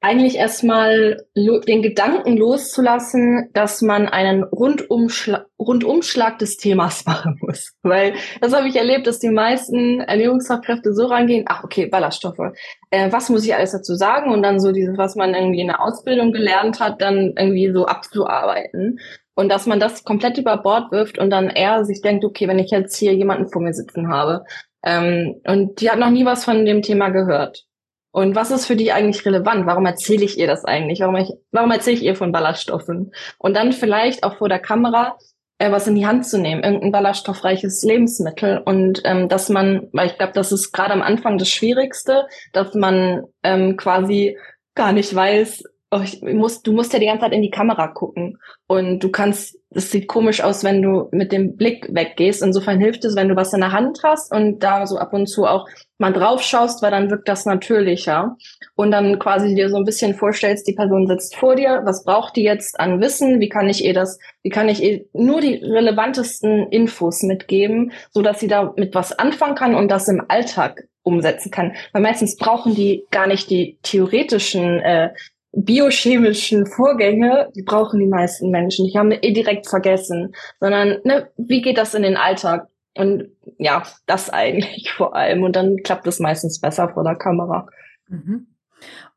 eigentlich 0.01 0.35
erstmal 0.35 1.27
den 1.35 1.83
Gedanken 1.83 2.35
loszulassen, 2.35 3.51
dass 3.53 3.83
man 3.83 4.07
einen 4.07 4.43
Rundumschlag, 4.43 5.45
Rundumschlag 5.61 6.39
des 6.39 6.57
Themas 6.57 7.05
machen 7.05 7.37
muss. 7.41 7.73
Weil 7.83 8.13
das 8.41 8.53
habe 8.53 8.67
ich 8.67 8.75
erlebt, 8.75 9.07
dass 9.07 9.19
die 9.19 9.29
meisten 9.29 10.01
Ernährungsfachkräfte 10.01 10.93
so 10.93 11.05
rangehen, 11.05 11.45
ach 11.47 11.63
okay, 11.63 11.85
Ballaststoffe, 11.85 12.53
äh, 12.89 13.11
was 13.11 13.29
muss 13.29 13.45
ich 13.45 13.55
alles 13.55 13.71
dazu 13.71 13.95
sagen? 13.95 14.31
Und 14.31 14.43
dann 14.43 14.59
so 14.59 14.71
dieses, 14.71 14.97
was 14.97 15.15
man 15.15 15.33
irgendwie 15.33 15.61
in 15.61 15.67
der 15.67 15.81
Ausbildung 15.81 16.31
gelernt 16.31 16.79
hat, 16.79 17.01
dann 17.01 17.33
irgendwie 17.37 17.71
so 17.71 17.85
abzuarbeiten. 17.85 18.99
Und 19.33 19.49
dass 19.49 19.65
man 19.65 19.79
das 19.79 20.03
komplett 20.03 20.37
über 20.37 20.57
Bord 20.57 20.91
wirft 20.91 21.17
und 21.17 21.29
dann 21.29 21.49
eher 21.49 21.85
sich 21.85 22.01
denkt, 22.01 22.25
okay, 22.25 22.47
wenn 22.47 22.59
ich 22.59 22.69
jetzt 22.69 22.97
hier 22.97 23.13
jemanden 23.13 23.47
vor 23.47 23.61
mir 23.61 23.73
sitzen 23.73 24.09
habe 24.09 24.43
ähm, 24.83 25.41
und 25.47 25.79
die 25.79 25.89
hat 25.89 25.99
noch 25.99 26.09
nie 26.09 26.25
was 26.25 26.43
von 26.43 26.65
dem 26.65 26.81
Thema 26.81 27.09
gehört 27.09 27.65
und 28.11 28.35
was 28.35 28.51
ist 28.51 28.65
für 28.65 28.75
die 28.75 28.91
eigentlich 28.91 29.25
relevant? 29.25 29.65
Warum 29.65 29.85
erzähle 29.85 30.25
ich 30.25 30.37
ihr 30.37 30.47
das 30.47 30.65
eigentlich? 30.65 30.99
Warum, 30.99 31.25
warum 31.51 31.71
erzähle 31.71 31.95
ich 31.95 32.03
ihr 32.03 32.15
von 32.15 32.33
Ballaststoffen? 32.33 33.13
Und 33.37 33.55
dann 33.55 33.71
vielleicht 33.71 34.23
auch 34.23 34.37
vor 34.37 34.49
der 34.49 34.59
Kamera 34.59 35.17
äh, 35.61 35.71
was 35.71 35.85
in 35.85 35.93
die 35.93 36.07
Hand 36.07 36.25
zu 36.25 36.39
nehmen, 36.39 36.63
irgendein 36.63 36.91
ballaststoffreiches 36.91 37.83
Lebensmittel. 37.83 38.57
Und 38.57 39.01
ähm, 39.05 39.29
dass 39.29 39.47
man, 39.47 39.89
weil 39.93 40.07
ich 40.07 40.17
glaube, 40.17 40.33
das 40.33 40.51
ist 40.51 40.71
gerade 40.71 40.91
am 40.91 41.03
Anfang 41.03 41.37
das 41.37 41.49
Schwierigste, 41.49 42.27
dass 42.51 42.73
man 42.73 43.25
ähm, 43.43 43.77
quasi 43.77 44.37
gar 44.73 44.91
nicht 44.91 45.13
weiß, 45.13 45.63
oh, 45.91 45.99
ich 46.01 46.21
muss, 46.21 46.61
du 46.63 46.71
musst 46.71 46.93
ja 46.93 46.99
die 46.99 47.05
ganze 47.05 47.25
Zeit 47.25 47.33
in 47.33 47.41
die 47.41 47.49
Kamera 47.49 47.87
gucken. 47.87 48.37
Und 48.67 48.99
du 48.99 49.09
kannst, 49.09 49.57
es 49.71 49.91
sieht 49.91 50.07
komisch 50.07 50.41
aus, 50.41 50.63
wenn 50.63 50.81
du 50.81 51.09
mit 51.11 51.33
dem 51.33 51.57
Blick 51.57 51.93
weggehst. 51.93 52.41
Insofern 52.41 52.79
hilft 52.79 53.03
es, 53.03 53.17
wenn 53.17 53.27
du 53.27 53.35
was 53.35 53.53
in 53.53 53.59
der 53.59 53.73
Hand 53.73 53.99
hast 54.01 54.31
und 54.31 54.59
da 54.59 54.87
so 54.87 54.97
ab 54.97 55.11
und 55.11 55.27
zu 55.27 55.45
auch 55.45 55.67
mal 55.97 56.13
drauf 56.13 56.41
schaust, 56.41 56.81
weil 56.81 56.91
dann 56.91 57.09
wirkt 57.09 57.27
das 57.27 57.45
natürlicher. 57.45 58.37
Und 58.75 58.91
dann 58.91 59.19
quasi 59.19 59.53
dir 59.53 59.69
so 59.69 59.75
ein 59.75 59.83
bisschen 59.83 60.15
vorstellst, 60.15 60.65
die 60.65 60.75
Person 60.75 61.07
sitzt 61.07 61.35
vor 61.35 61.55
dir, 61.55 61.81
was 61.83 62.05
braucht 62.05 62.37
die 62.37 62.43
jetzt 62.43 62.79
an 62.79 63.01
Wissen, 63.01 63.41
wie 63.41 63.49
kann 63.49 63.67
ich 63.67 63.83
ihr 63.83 63.93
das, 63.93 64.17
wie 64.43 64.49
kann 64.49 64.69
ich 64.69 64.81
ihr 64.81 65.05
nur 65.11 65.41
die 65.41 65.55
relevantesten 65.55 66.69
Infos 66.69 67.21
mitgeben, 67.21 67.91
so 68.11 68.21
dass 68.21 68.39
sie 68.39 68.47
da 68.47 68.73
mit 68.77 68.95
was 68.95 69.11
anfangen 69.11 69.55
kann 69.55 69.75
und 69.75 69.91
das 69.91 70.07
im 70.07 70.23
Alltag 70.29 70.87
umsetzen 71.03 71.51
kann. 71.51 71.73
Weil 71.91 72.01
meistens 72.01 72.37
brauchen 72.37 72.75
die 72.75 73.05
gar 73.11 73.27
nicht 73.27 73.49
die 73.49 73.77
theoretischen 73.81 74.79
äh, 74.79 75.09
biochemischen 75.53 76.65
Vorgänge, 76.65 77.49
die 77.55 77.63
brauchen 77.63 77.99
die 77.99 78.07
meisten 78.07 78.51
Menschen. 78.51 78.87
Die 78.87 78.97
haben 78.97 79.11
eh 79.11 79.31
direkt 79.31 79.67
vergessen, 79.67 80.33
sondern 80.59 80.99
ne, 81.03 81.29
wie 81.37 81.61
geht 81.61 81.77
das 81.77 81.93
in 81.93 82.03
den 82.03 82.17
Alltag? 82.17 82.67
Und 82.97 83.29
ja, 83.57 83.83
das 84.05 84.29
eigentlich 84.29 84.91
vor 84.97 85.15
allem. 85.15 85.43
Und 85.43 85.55
dann 85.55 85.77
klappt 85.77 86.07
es 86.07 86.19
meistens 86.19 86.59
besser 86.59 86.89
vor 86.89 87.03
der 87.03 87.15
Kamera. 87.15 87.67
Mhm. 88.07 88.47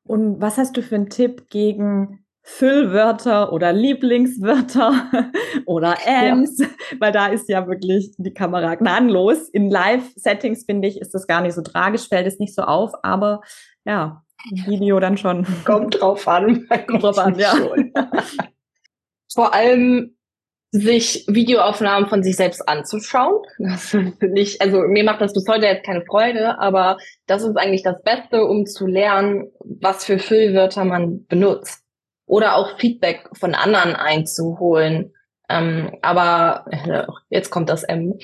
Und 0.05 0.41
was 0.41 0.59
hast 0.59 0.77
du 0.77 0.83
für 0.83 0.97
einen 0.97 1.09
Tipp 1.09 1.49
gegen 1.49 2.25
Füllwörter 2.43 3.55
oder 3.55 3.73
Lieblingswörter 3.73 5.11
oder 5.67 5.97
Ams? 6.07 6.59
Ja. 6.59 6.67
Weil 6.99 7.13
da 7.13 7.29
ist 7.29 7.49
ja 7.49 7.67
wirklich 7.69 8.13
die 8.19 8.35
Kamera 8.35 8.75
gnadenlos. 8.75 9.49
In 9.49 9.71
Live-Settings, 9.71 10.65
finde 10.65 10.89
ich, 10.89 11.01
ist 11.01 11.15
das 11.15 11.27
gar 11.27 11.41
nicht 11.41 11.55
so 11.55 11.63
tragisch, 11.63 12.09
fällt 12.09 12.27
es 12.27 12.39
nicht 12.39 12.55
so 12.55 12.63
auf. 12.63 12.93
Aber 13.03 13.41
ja, 13.87 14.24
Video 14.51 15.01
dann 15.01 15.17
schon. 15.17 15.47
Kommt 15.65 16.01
drauf 16.01 16.27
an. 16.29 16.69
Kommt 16.87 17.03
drauf 17.03 17.19
an, 17.19 17.39
ja. 17.39 17.55
Vor 19.33 19.55
allem 19.55 20.17
sich 20.71 21.25
Videoaufnahmen 21.29 22.09
von 22.09 22.25
sich 22.25 22.35
selbst 22.35 22.69
anzuschauen. 22.69 23.43
Das 23.59 23.91
finde 23.91 24.41
ich, 24.41 24.61
also 24.61 24.81
mir 24.81 25.05
macht 25.05 25.21
das 25.21 25.33
bis 25.33 25.47
heute 25.49 25.67
jetzt 25.67 25.87
keine 25.87 26.05
Freude, 26.05 26.59
aber 26.59 26.99
das 27.27 27.45
ist 27.45 27.57
eigentlich 27.57 27.85
das 27.85 28.03
Beste, 28.03 28.45
um 28.45 28.67
zu 28.67 28.87
lernen, 28.87 29.53
was 29.61 30.05
für 30.05 30.19
Füllwörter 30.19 30.85
man 30.85 31.27
benutzt. 31.27 31.85
Oder 32.27 32.57
auch 32.57 32.77
Feedback 32.79 33.29
von 33.35 33.55
anderen 33.55 33.95
einzuholen. 33.95 35.13
Ähm, 35.49 35.97
aber 36.01 36.65
äh, 36.71 37.05
jetzt 37.29 37.51
kommt 37.51 37.69
das 37.69 37.85
M. 37.85 38.19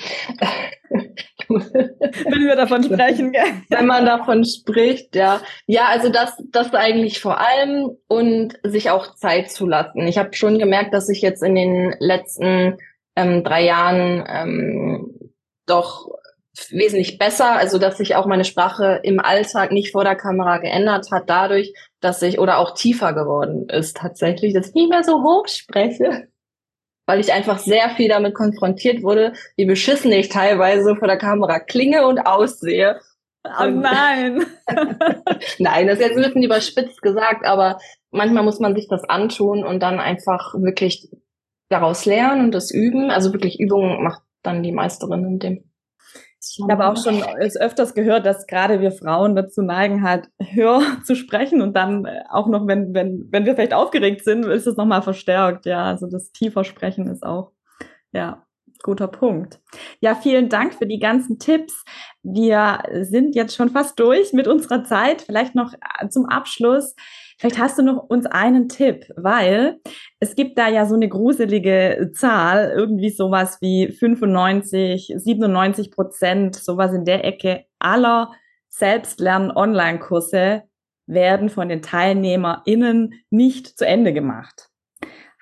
Wenn 1.48 2.46
wir 2.46 2.56
davon 2.56 2.82
sprechen, 2.84 3.32
gell? 3.32 3.42
Wenn 3.68 3.86
man 3.86 4.06
davon 4.06 4.44
spricht, 4.44 5.14
ja. 5.16 5.40
Ja, 5.66 5.86
also 5.88 6.08
das, 6.08 6.42
das 6.50 6.72
eigentlich 6.72 7.20
vor 7.20 7.38
allem 7.38 7.90
und 8.08 8.58
sich 8.62 8.90
auch 8.90 9.14
Zeit 9.16 9.50
zu 9.50 9.66
lassen. 9.66 10.06
Ich 10.06 10.16
habe 10.16 10.32
schon 10.34 10.58
gemerkt, 10.58 10.94
dass 10.94 11.08
ich 11.08 11.20
jetzt 11.20 11.42
in 11.42 11.54
den 11.54 11.94
letzten 11.98 12.78
ähm, 13.16 13.44
drei 13.44 13.64
Jahren 13.64 14.24
ähm, 14.26 15.32
doch 15.66 16.08
wesentlich 16.70 17.18
besser, 17.18 17.52
also 17.52 17.78
dass 17.78 17.98
sich 17.98 18.16
auch 18.16 18.26
meine 18.26 18.44
Sprache 18.44 19.00
im 19.02 19.20
Alltag 19.20 19.72
nicht 19.72 19.92
vor 19.92 20.04
der 20.04 20.16
Kamera 20.16 20.58
geändert 20.58 21.10
hat, 21.10 21.24
dadurch, 21.26 21.72
dass 22.00 22.22
ich 22.22 22.38
oder 22.38 22.58
auch 22.58 22.74
tiefer 22.74 23.12
geworden 23.12 23.68
ist 23.68 23.96
tatsächlich, 23.96 24.52
dass 24.52 24.68
ich 24.68 24.74
nicht 24.74 24.90
mehr 24.90 25.04
so 25.04 25.22
hoch 25.22 25.46
spreche 25.48 26.28
weil 27.10 27.18
ich 27.18 27.32
einfach 27.32 27.58
sehr 27.58 27.90
viel 27.90 28.08
damit 28.08 28.34
konfrontiert 28.34 29.02
wurde, 29.02 29.32
wie 29.56 29.64
beschissen 29.64 30.12
ich 30.12 30.28
teilweise 30.28 30.94
vor 30.94 31.08
der 31.08 31.18
Kamera 31.18 31.58
klinge 31.58 32.06
und 32.06 32.20
aussehe. 32.20 33.00
Oh 33.42 33.66
nein. 33.66 34.46
nein, 35.58 35.88
das 35.88 35.98
ist 35.98 36.06
jetzt 36.06 36.16
ein 36.16 36.22
bisschen 36.22 36.44
überspitzt 36.44 37.02
gesagt, 37.02 37.44
aber 37.44 37.80
manchmal 38.12 38.44
muss 38.44 38.60
man 38.60 38.76
sich 38.76 38.86
das 38.86 39.02
antun 39.02 39.64
und 39.64 39.80
dann 39.80 39.98
einfach 39.98 40.54
wirklich 40.54 41.08
daraus 41.68 42.04
lernen 42.04 42.44
und 42.44 42.52
das 42.52 42.70
üben. 42.70 43.10
Also 43.10 43.32
wirklich 43.32 43.58
Übungen 43.58 44.04
macht 44.04 44.22
dann 44.44 44.62
die 44.62 44.70
Meisterin 44.70 45.24
in 45.24 45.38
dem 45.40 45.69
ich 46.40 46.58
habe 46.70 46.86
auch 46.86 46.96
schon 46.96 47.22
öfters 47.22 47.94
gehört, 47.94 48.24
dass 48.24 48.46
gerade 48.46 48.80
wir 48.80 48.92
Frauen 48.92 49.36
dazu 49.36 49.62
neigen, 49.62 50.02
halt 50.02 50.28
höher 50.38 50.80
zu 51.04 51.14
sprechen 51.14 51.60
und 51.60 51.74
dann 51.74 52.06
äh, 52.06 52.22
auch 52.30 52.48
noch, 52.48 52.66
wenn, 52.66 52.94
wenn, 52.94 53.28
wenn 53.30 53.44
wir 53.44 53.54
vielleicht 53.54 53.74
aufgeregt 53.74 54.24
sind, 54.24 54.44
ist 54.46 54.66
es 54.66 54.76
nochmal 54.76 55.02
verstärkt. 55.02 55.66
Ja, 55.66 55.84
also 55.84 56.06
das 56.06 56.32
tiefer 56.32 56.64
Sprechen 56.64 57.08
ist 57.08 57.22
auch, 57.22 57.52
ja, 58.12 58.46
guter 58.82 59.08
Punkt. 59.08 59.60
Ja, 60.00 60.14
vielen 60.14 60.48
Dank 60.48 60.74
für 60.74 60.86
die 60.86 60.98
ganzen 60.98 61.38
Tipps. 61.38 61.84
Wir 62.22 62.82
sind 63.02 63.34
jetzt 63.34 63.54
schon 63.54 63.68
fast 63.68 64.00
durch 64.00 64.32
mit 64.32 64.48
unserer 64.48 64.84
Zeit. 64.84 65.22
Vielleicht 65.22 65.54
noch 65.54 65.74
äh, 65.74 66.08
zum 66.08 66.26
Abschluss. 66.26 66.94
Vielleicht 67.40 67.58
hast 67.58 67.78
du 67.78 67.82
noch 67.82 68.02
uns 68.10 68.26
einen 68.26 68.68
Tipp, 68.68 69.06
weil 69.16 69.80
es 70.18 70.34
gibt 70.34 70.58
da 70.58 70.68
ja 70.68 70.84
so 70.84 70.94
eine 70.94 71.08
gruselige 71.08 72.10
Zahl, 72.12 72.70
irgendwie 72.76 73.08
sowas 73.08 73.56
wie 73.62 73.88
95, 73.88 75.14
97 75.16 75.90
Prozent, 75.90 76.54
sowas 76.54 76.92
in 76.92 77.06
der 77.06 77.24
Ecke 77.24 77.64
aller 77.78 78.30
Selbstlernen-Online-Kurse 78.68 80.64
werden 81.06 81.48
von 81.48 81.70
den 81.70 81.80
TeilnehmerInnen 81.80 83.14
nicht 83.30 83.68
zu 83.68 83.86
Ende 83.86 84.12
gemacht. 84.12 84.68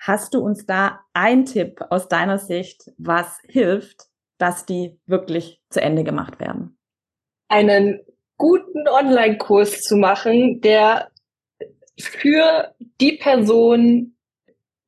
Hast 0.01 0.35
du 0.35 0.39
uns 0.39 0.67
da 0.67 1.01
einen 1.15 1.47
Tipp 1.47 1.85
aus 1.91 2.07
deiner 2.07 2.39
Sicht, 2.39 2.93
was 2.97 3.41
hilft, 3.49 4.05
dass 4.39 4.65
die 4.65 5.01
wirklich 5.07 5.61
zu 5.69 5.83
Ende 5.83 6.05
gemacht 6.05 6.39
werden? 6.39 6.79
Einen 7.49 7.99
guten 8.37 8.87
Online-Kurs 8.87 9.83
zu 9.83 9.97
machen, 9.97 10.61
der 10.61 11.11
für 12.01 12.75
die 13.01 13.13
Person 13.13 14.17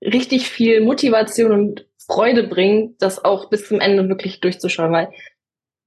richtig 0.03 0.49
viel 0.49 0.81
Motivation 0.81 1.53
und 1.53 1.87
Freude 2.07 2.45
bringt, 2.45 3.03
das 3.03 3.25
auch 3.25 3.51
bis 3.51 3.69
zum 3.69 3.81
Ende 3.81 4.09
wirklich 4.09 4.41
durchzuschauen, 4.41 4.93
weil 4.93 5.11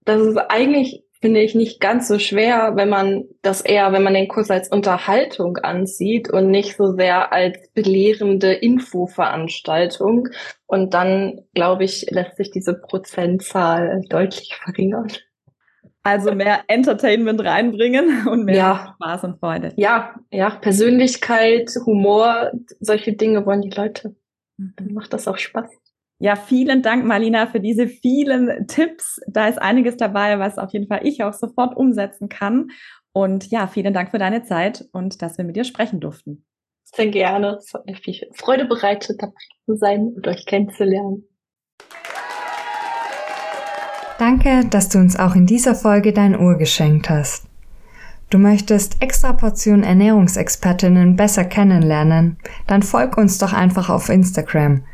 das 0.06 0.22
ist 0.22 0.38
eigentlich, 0.38 1.04
finde 1.22 1.42
ich, 1.42 1.56
nicht 1.56 1.80
ganz 1.80 2.08
so 2.08 2.20
schwer, 2.20 2.74
wenn 2.76 2.90
man 2.90 3.26
das 3.42 3.62
eher, 3.62 3.92
wenn 3.94 4.04
man 4.04 4.14
den 4.14 4.28
Kurs 4.28 4.52
als 4.52 4.70
Unterhaltung 4.70 5.58
ansieht 5.58 6.30
und 6.30 6.52
nicht 6.52 6.76
so 6.76 6.94
sehr 6.94 7.32
als 7.32 7.58
belehrende 7.74 8.54
Infoveranstaltung. 8.54 10.28
Und 10.66 10.94
dann, 10.94 11.42
glaube 11.54 11.86
ich, 11.86 12.08
lässt 12.10 12.38
sich 12.38 12.52
diese 12.52 12.74
Prozentzahl 12.74 14.02
deutlich 14.10 14.56
verringern. 14.56 15.08
Also 16.04 16.36
mehr 16.36 16.66
Entertainment 16.68 17.44
reinbringen 17.44 18.28
und 18.28 18.44
mehr 18.44 18.56
ja. 18.56 18.96
Spaß 18.96 19.24
und 19.24 19.40
Freude. 19.40 19.74
Ja, 19.78 20.16
ja, 20.32 20.50
Persönlichkeit, 20.50 21.72
Humor, 21.86 22.52
solche 22.80 23.14
Dinge 23.14 23.46
wollen 23.46 23.62
die 23.62 23.70
Leute. 23.70 24.16
Dann 24.58 24.94
macht 24.94 25.14
das 25.14 25.28
auch 25.28 25.38
Spaß. 25.38 25.70
Ja, 26.20 26.36
vielen 26.36 26.82
Dank, 26.82 27.06
Marlina, 27.06 27.48
für 27.48 27.60
diese 27.60 27.88
vielen 27.88 28.68
Tipps. 28.68 29.20
Da 29.28 29.48
ist 29.48 29.62
einiges 29.62 29.98
dabei, 29.98 30.40
was 30.40 30.58
auf 30.58 30.72
jeden 30.72 30.88
Fall 30.88 31.02
ich 31.04 31.24
auch 31.24 31.34
sofort 31.34 31.76
umsetzen 31.76 32.30
kann. 32.30 32.70
Und 33.14 33.52
ja, 33.52 33.68
vielen 33.68 33.94
Dank 33.94 34.12
für 34.12 34.20
deine 34.20 34.44
Zeit 34.44 34.86
und 34.92 35.22
dass 35.22 35.38
wir 35.38 35.46
mit 35.46 35.56
dir 35.56 35.64
sprechen 35.64 36.00
durften. 36.00 36.46
Sehr 36.84 37.08
gerne. 37.08 37.58
Es 37.58 37.74
hat 37.74 37.86
mir 37.86 37.96
viel 37.96 38.30
Freude 38.34 38.66
bereitet, 38.66 39.22
dabei 39.22 39.34
zu 39.66 39.76
sein 39.76 40.14
und 40.16 40.28
euch 40.28 40.46
kennenzulernen. 40.46 41.28
Danke, 44.26 44.64
dass 44.70 44.88
du 44.88 45.00
uns 45.00 45.20
auch 45.20 45.36
in 45.36 45.46
dieser 45.46 45.76
Folge 45.76 46.14
dein 46.14 46.34
Ohr 46.34 46.58
geschenkt 46.58 47.10
hast. 47.10 47.44
Du 48.30 48.38
möchtest 48.38 49.02
extra 49.02 49.34
Portionen 49.34 49.84
Ernährungsexpertinnen 49.84 51.18
besser 51.18 51.44
kennenlernen? 51.44 52.38
Dann 52.66 52.84
folg 52.84 53.18
uns 53.18 53.38
doch 53.38 53.52
einfach 53.52 53.90
auf 53.90 54.08
Instagram 54.08 54.86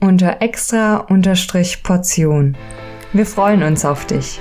unter 0.00 0.40
extra-portion. 0.40 2.56
Wir 3.12 3.26
freuen 3.26 3.62
uns 3.62 3.84
auf 3.84 4.06
dich. 4.06 4.40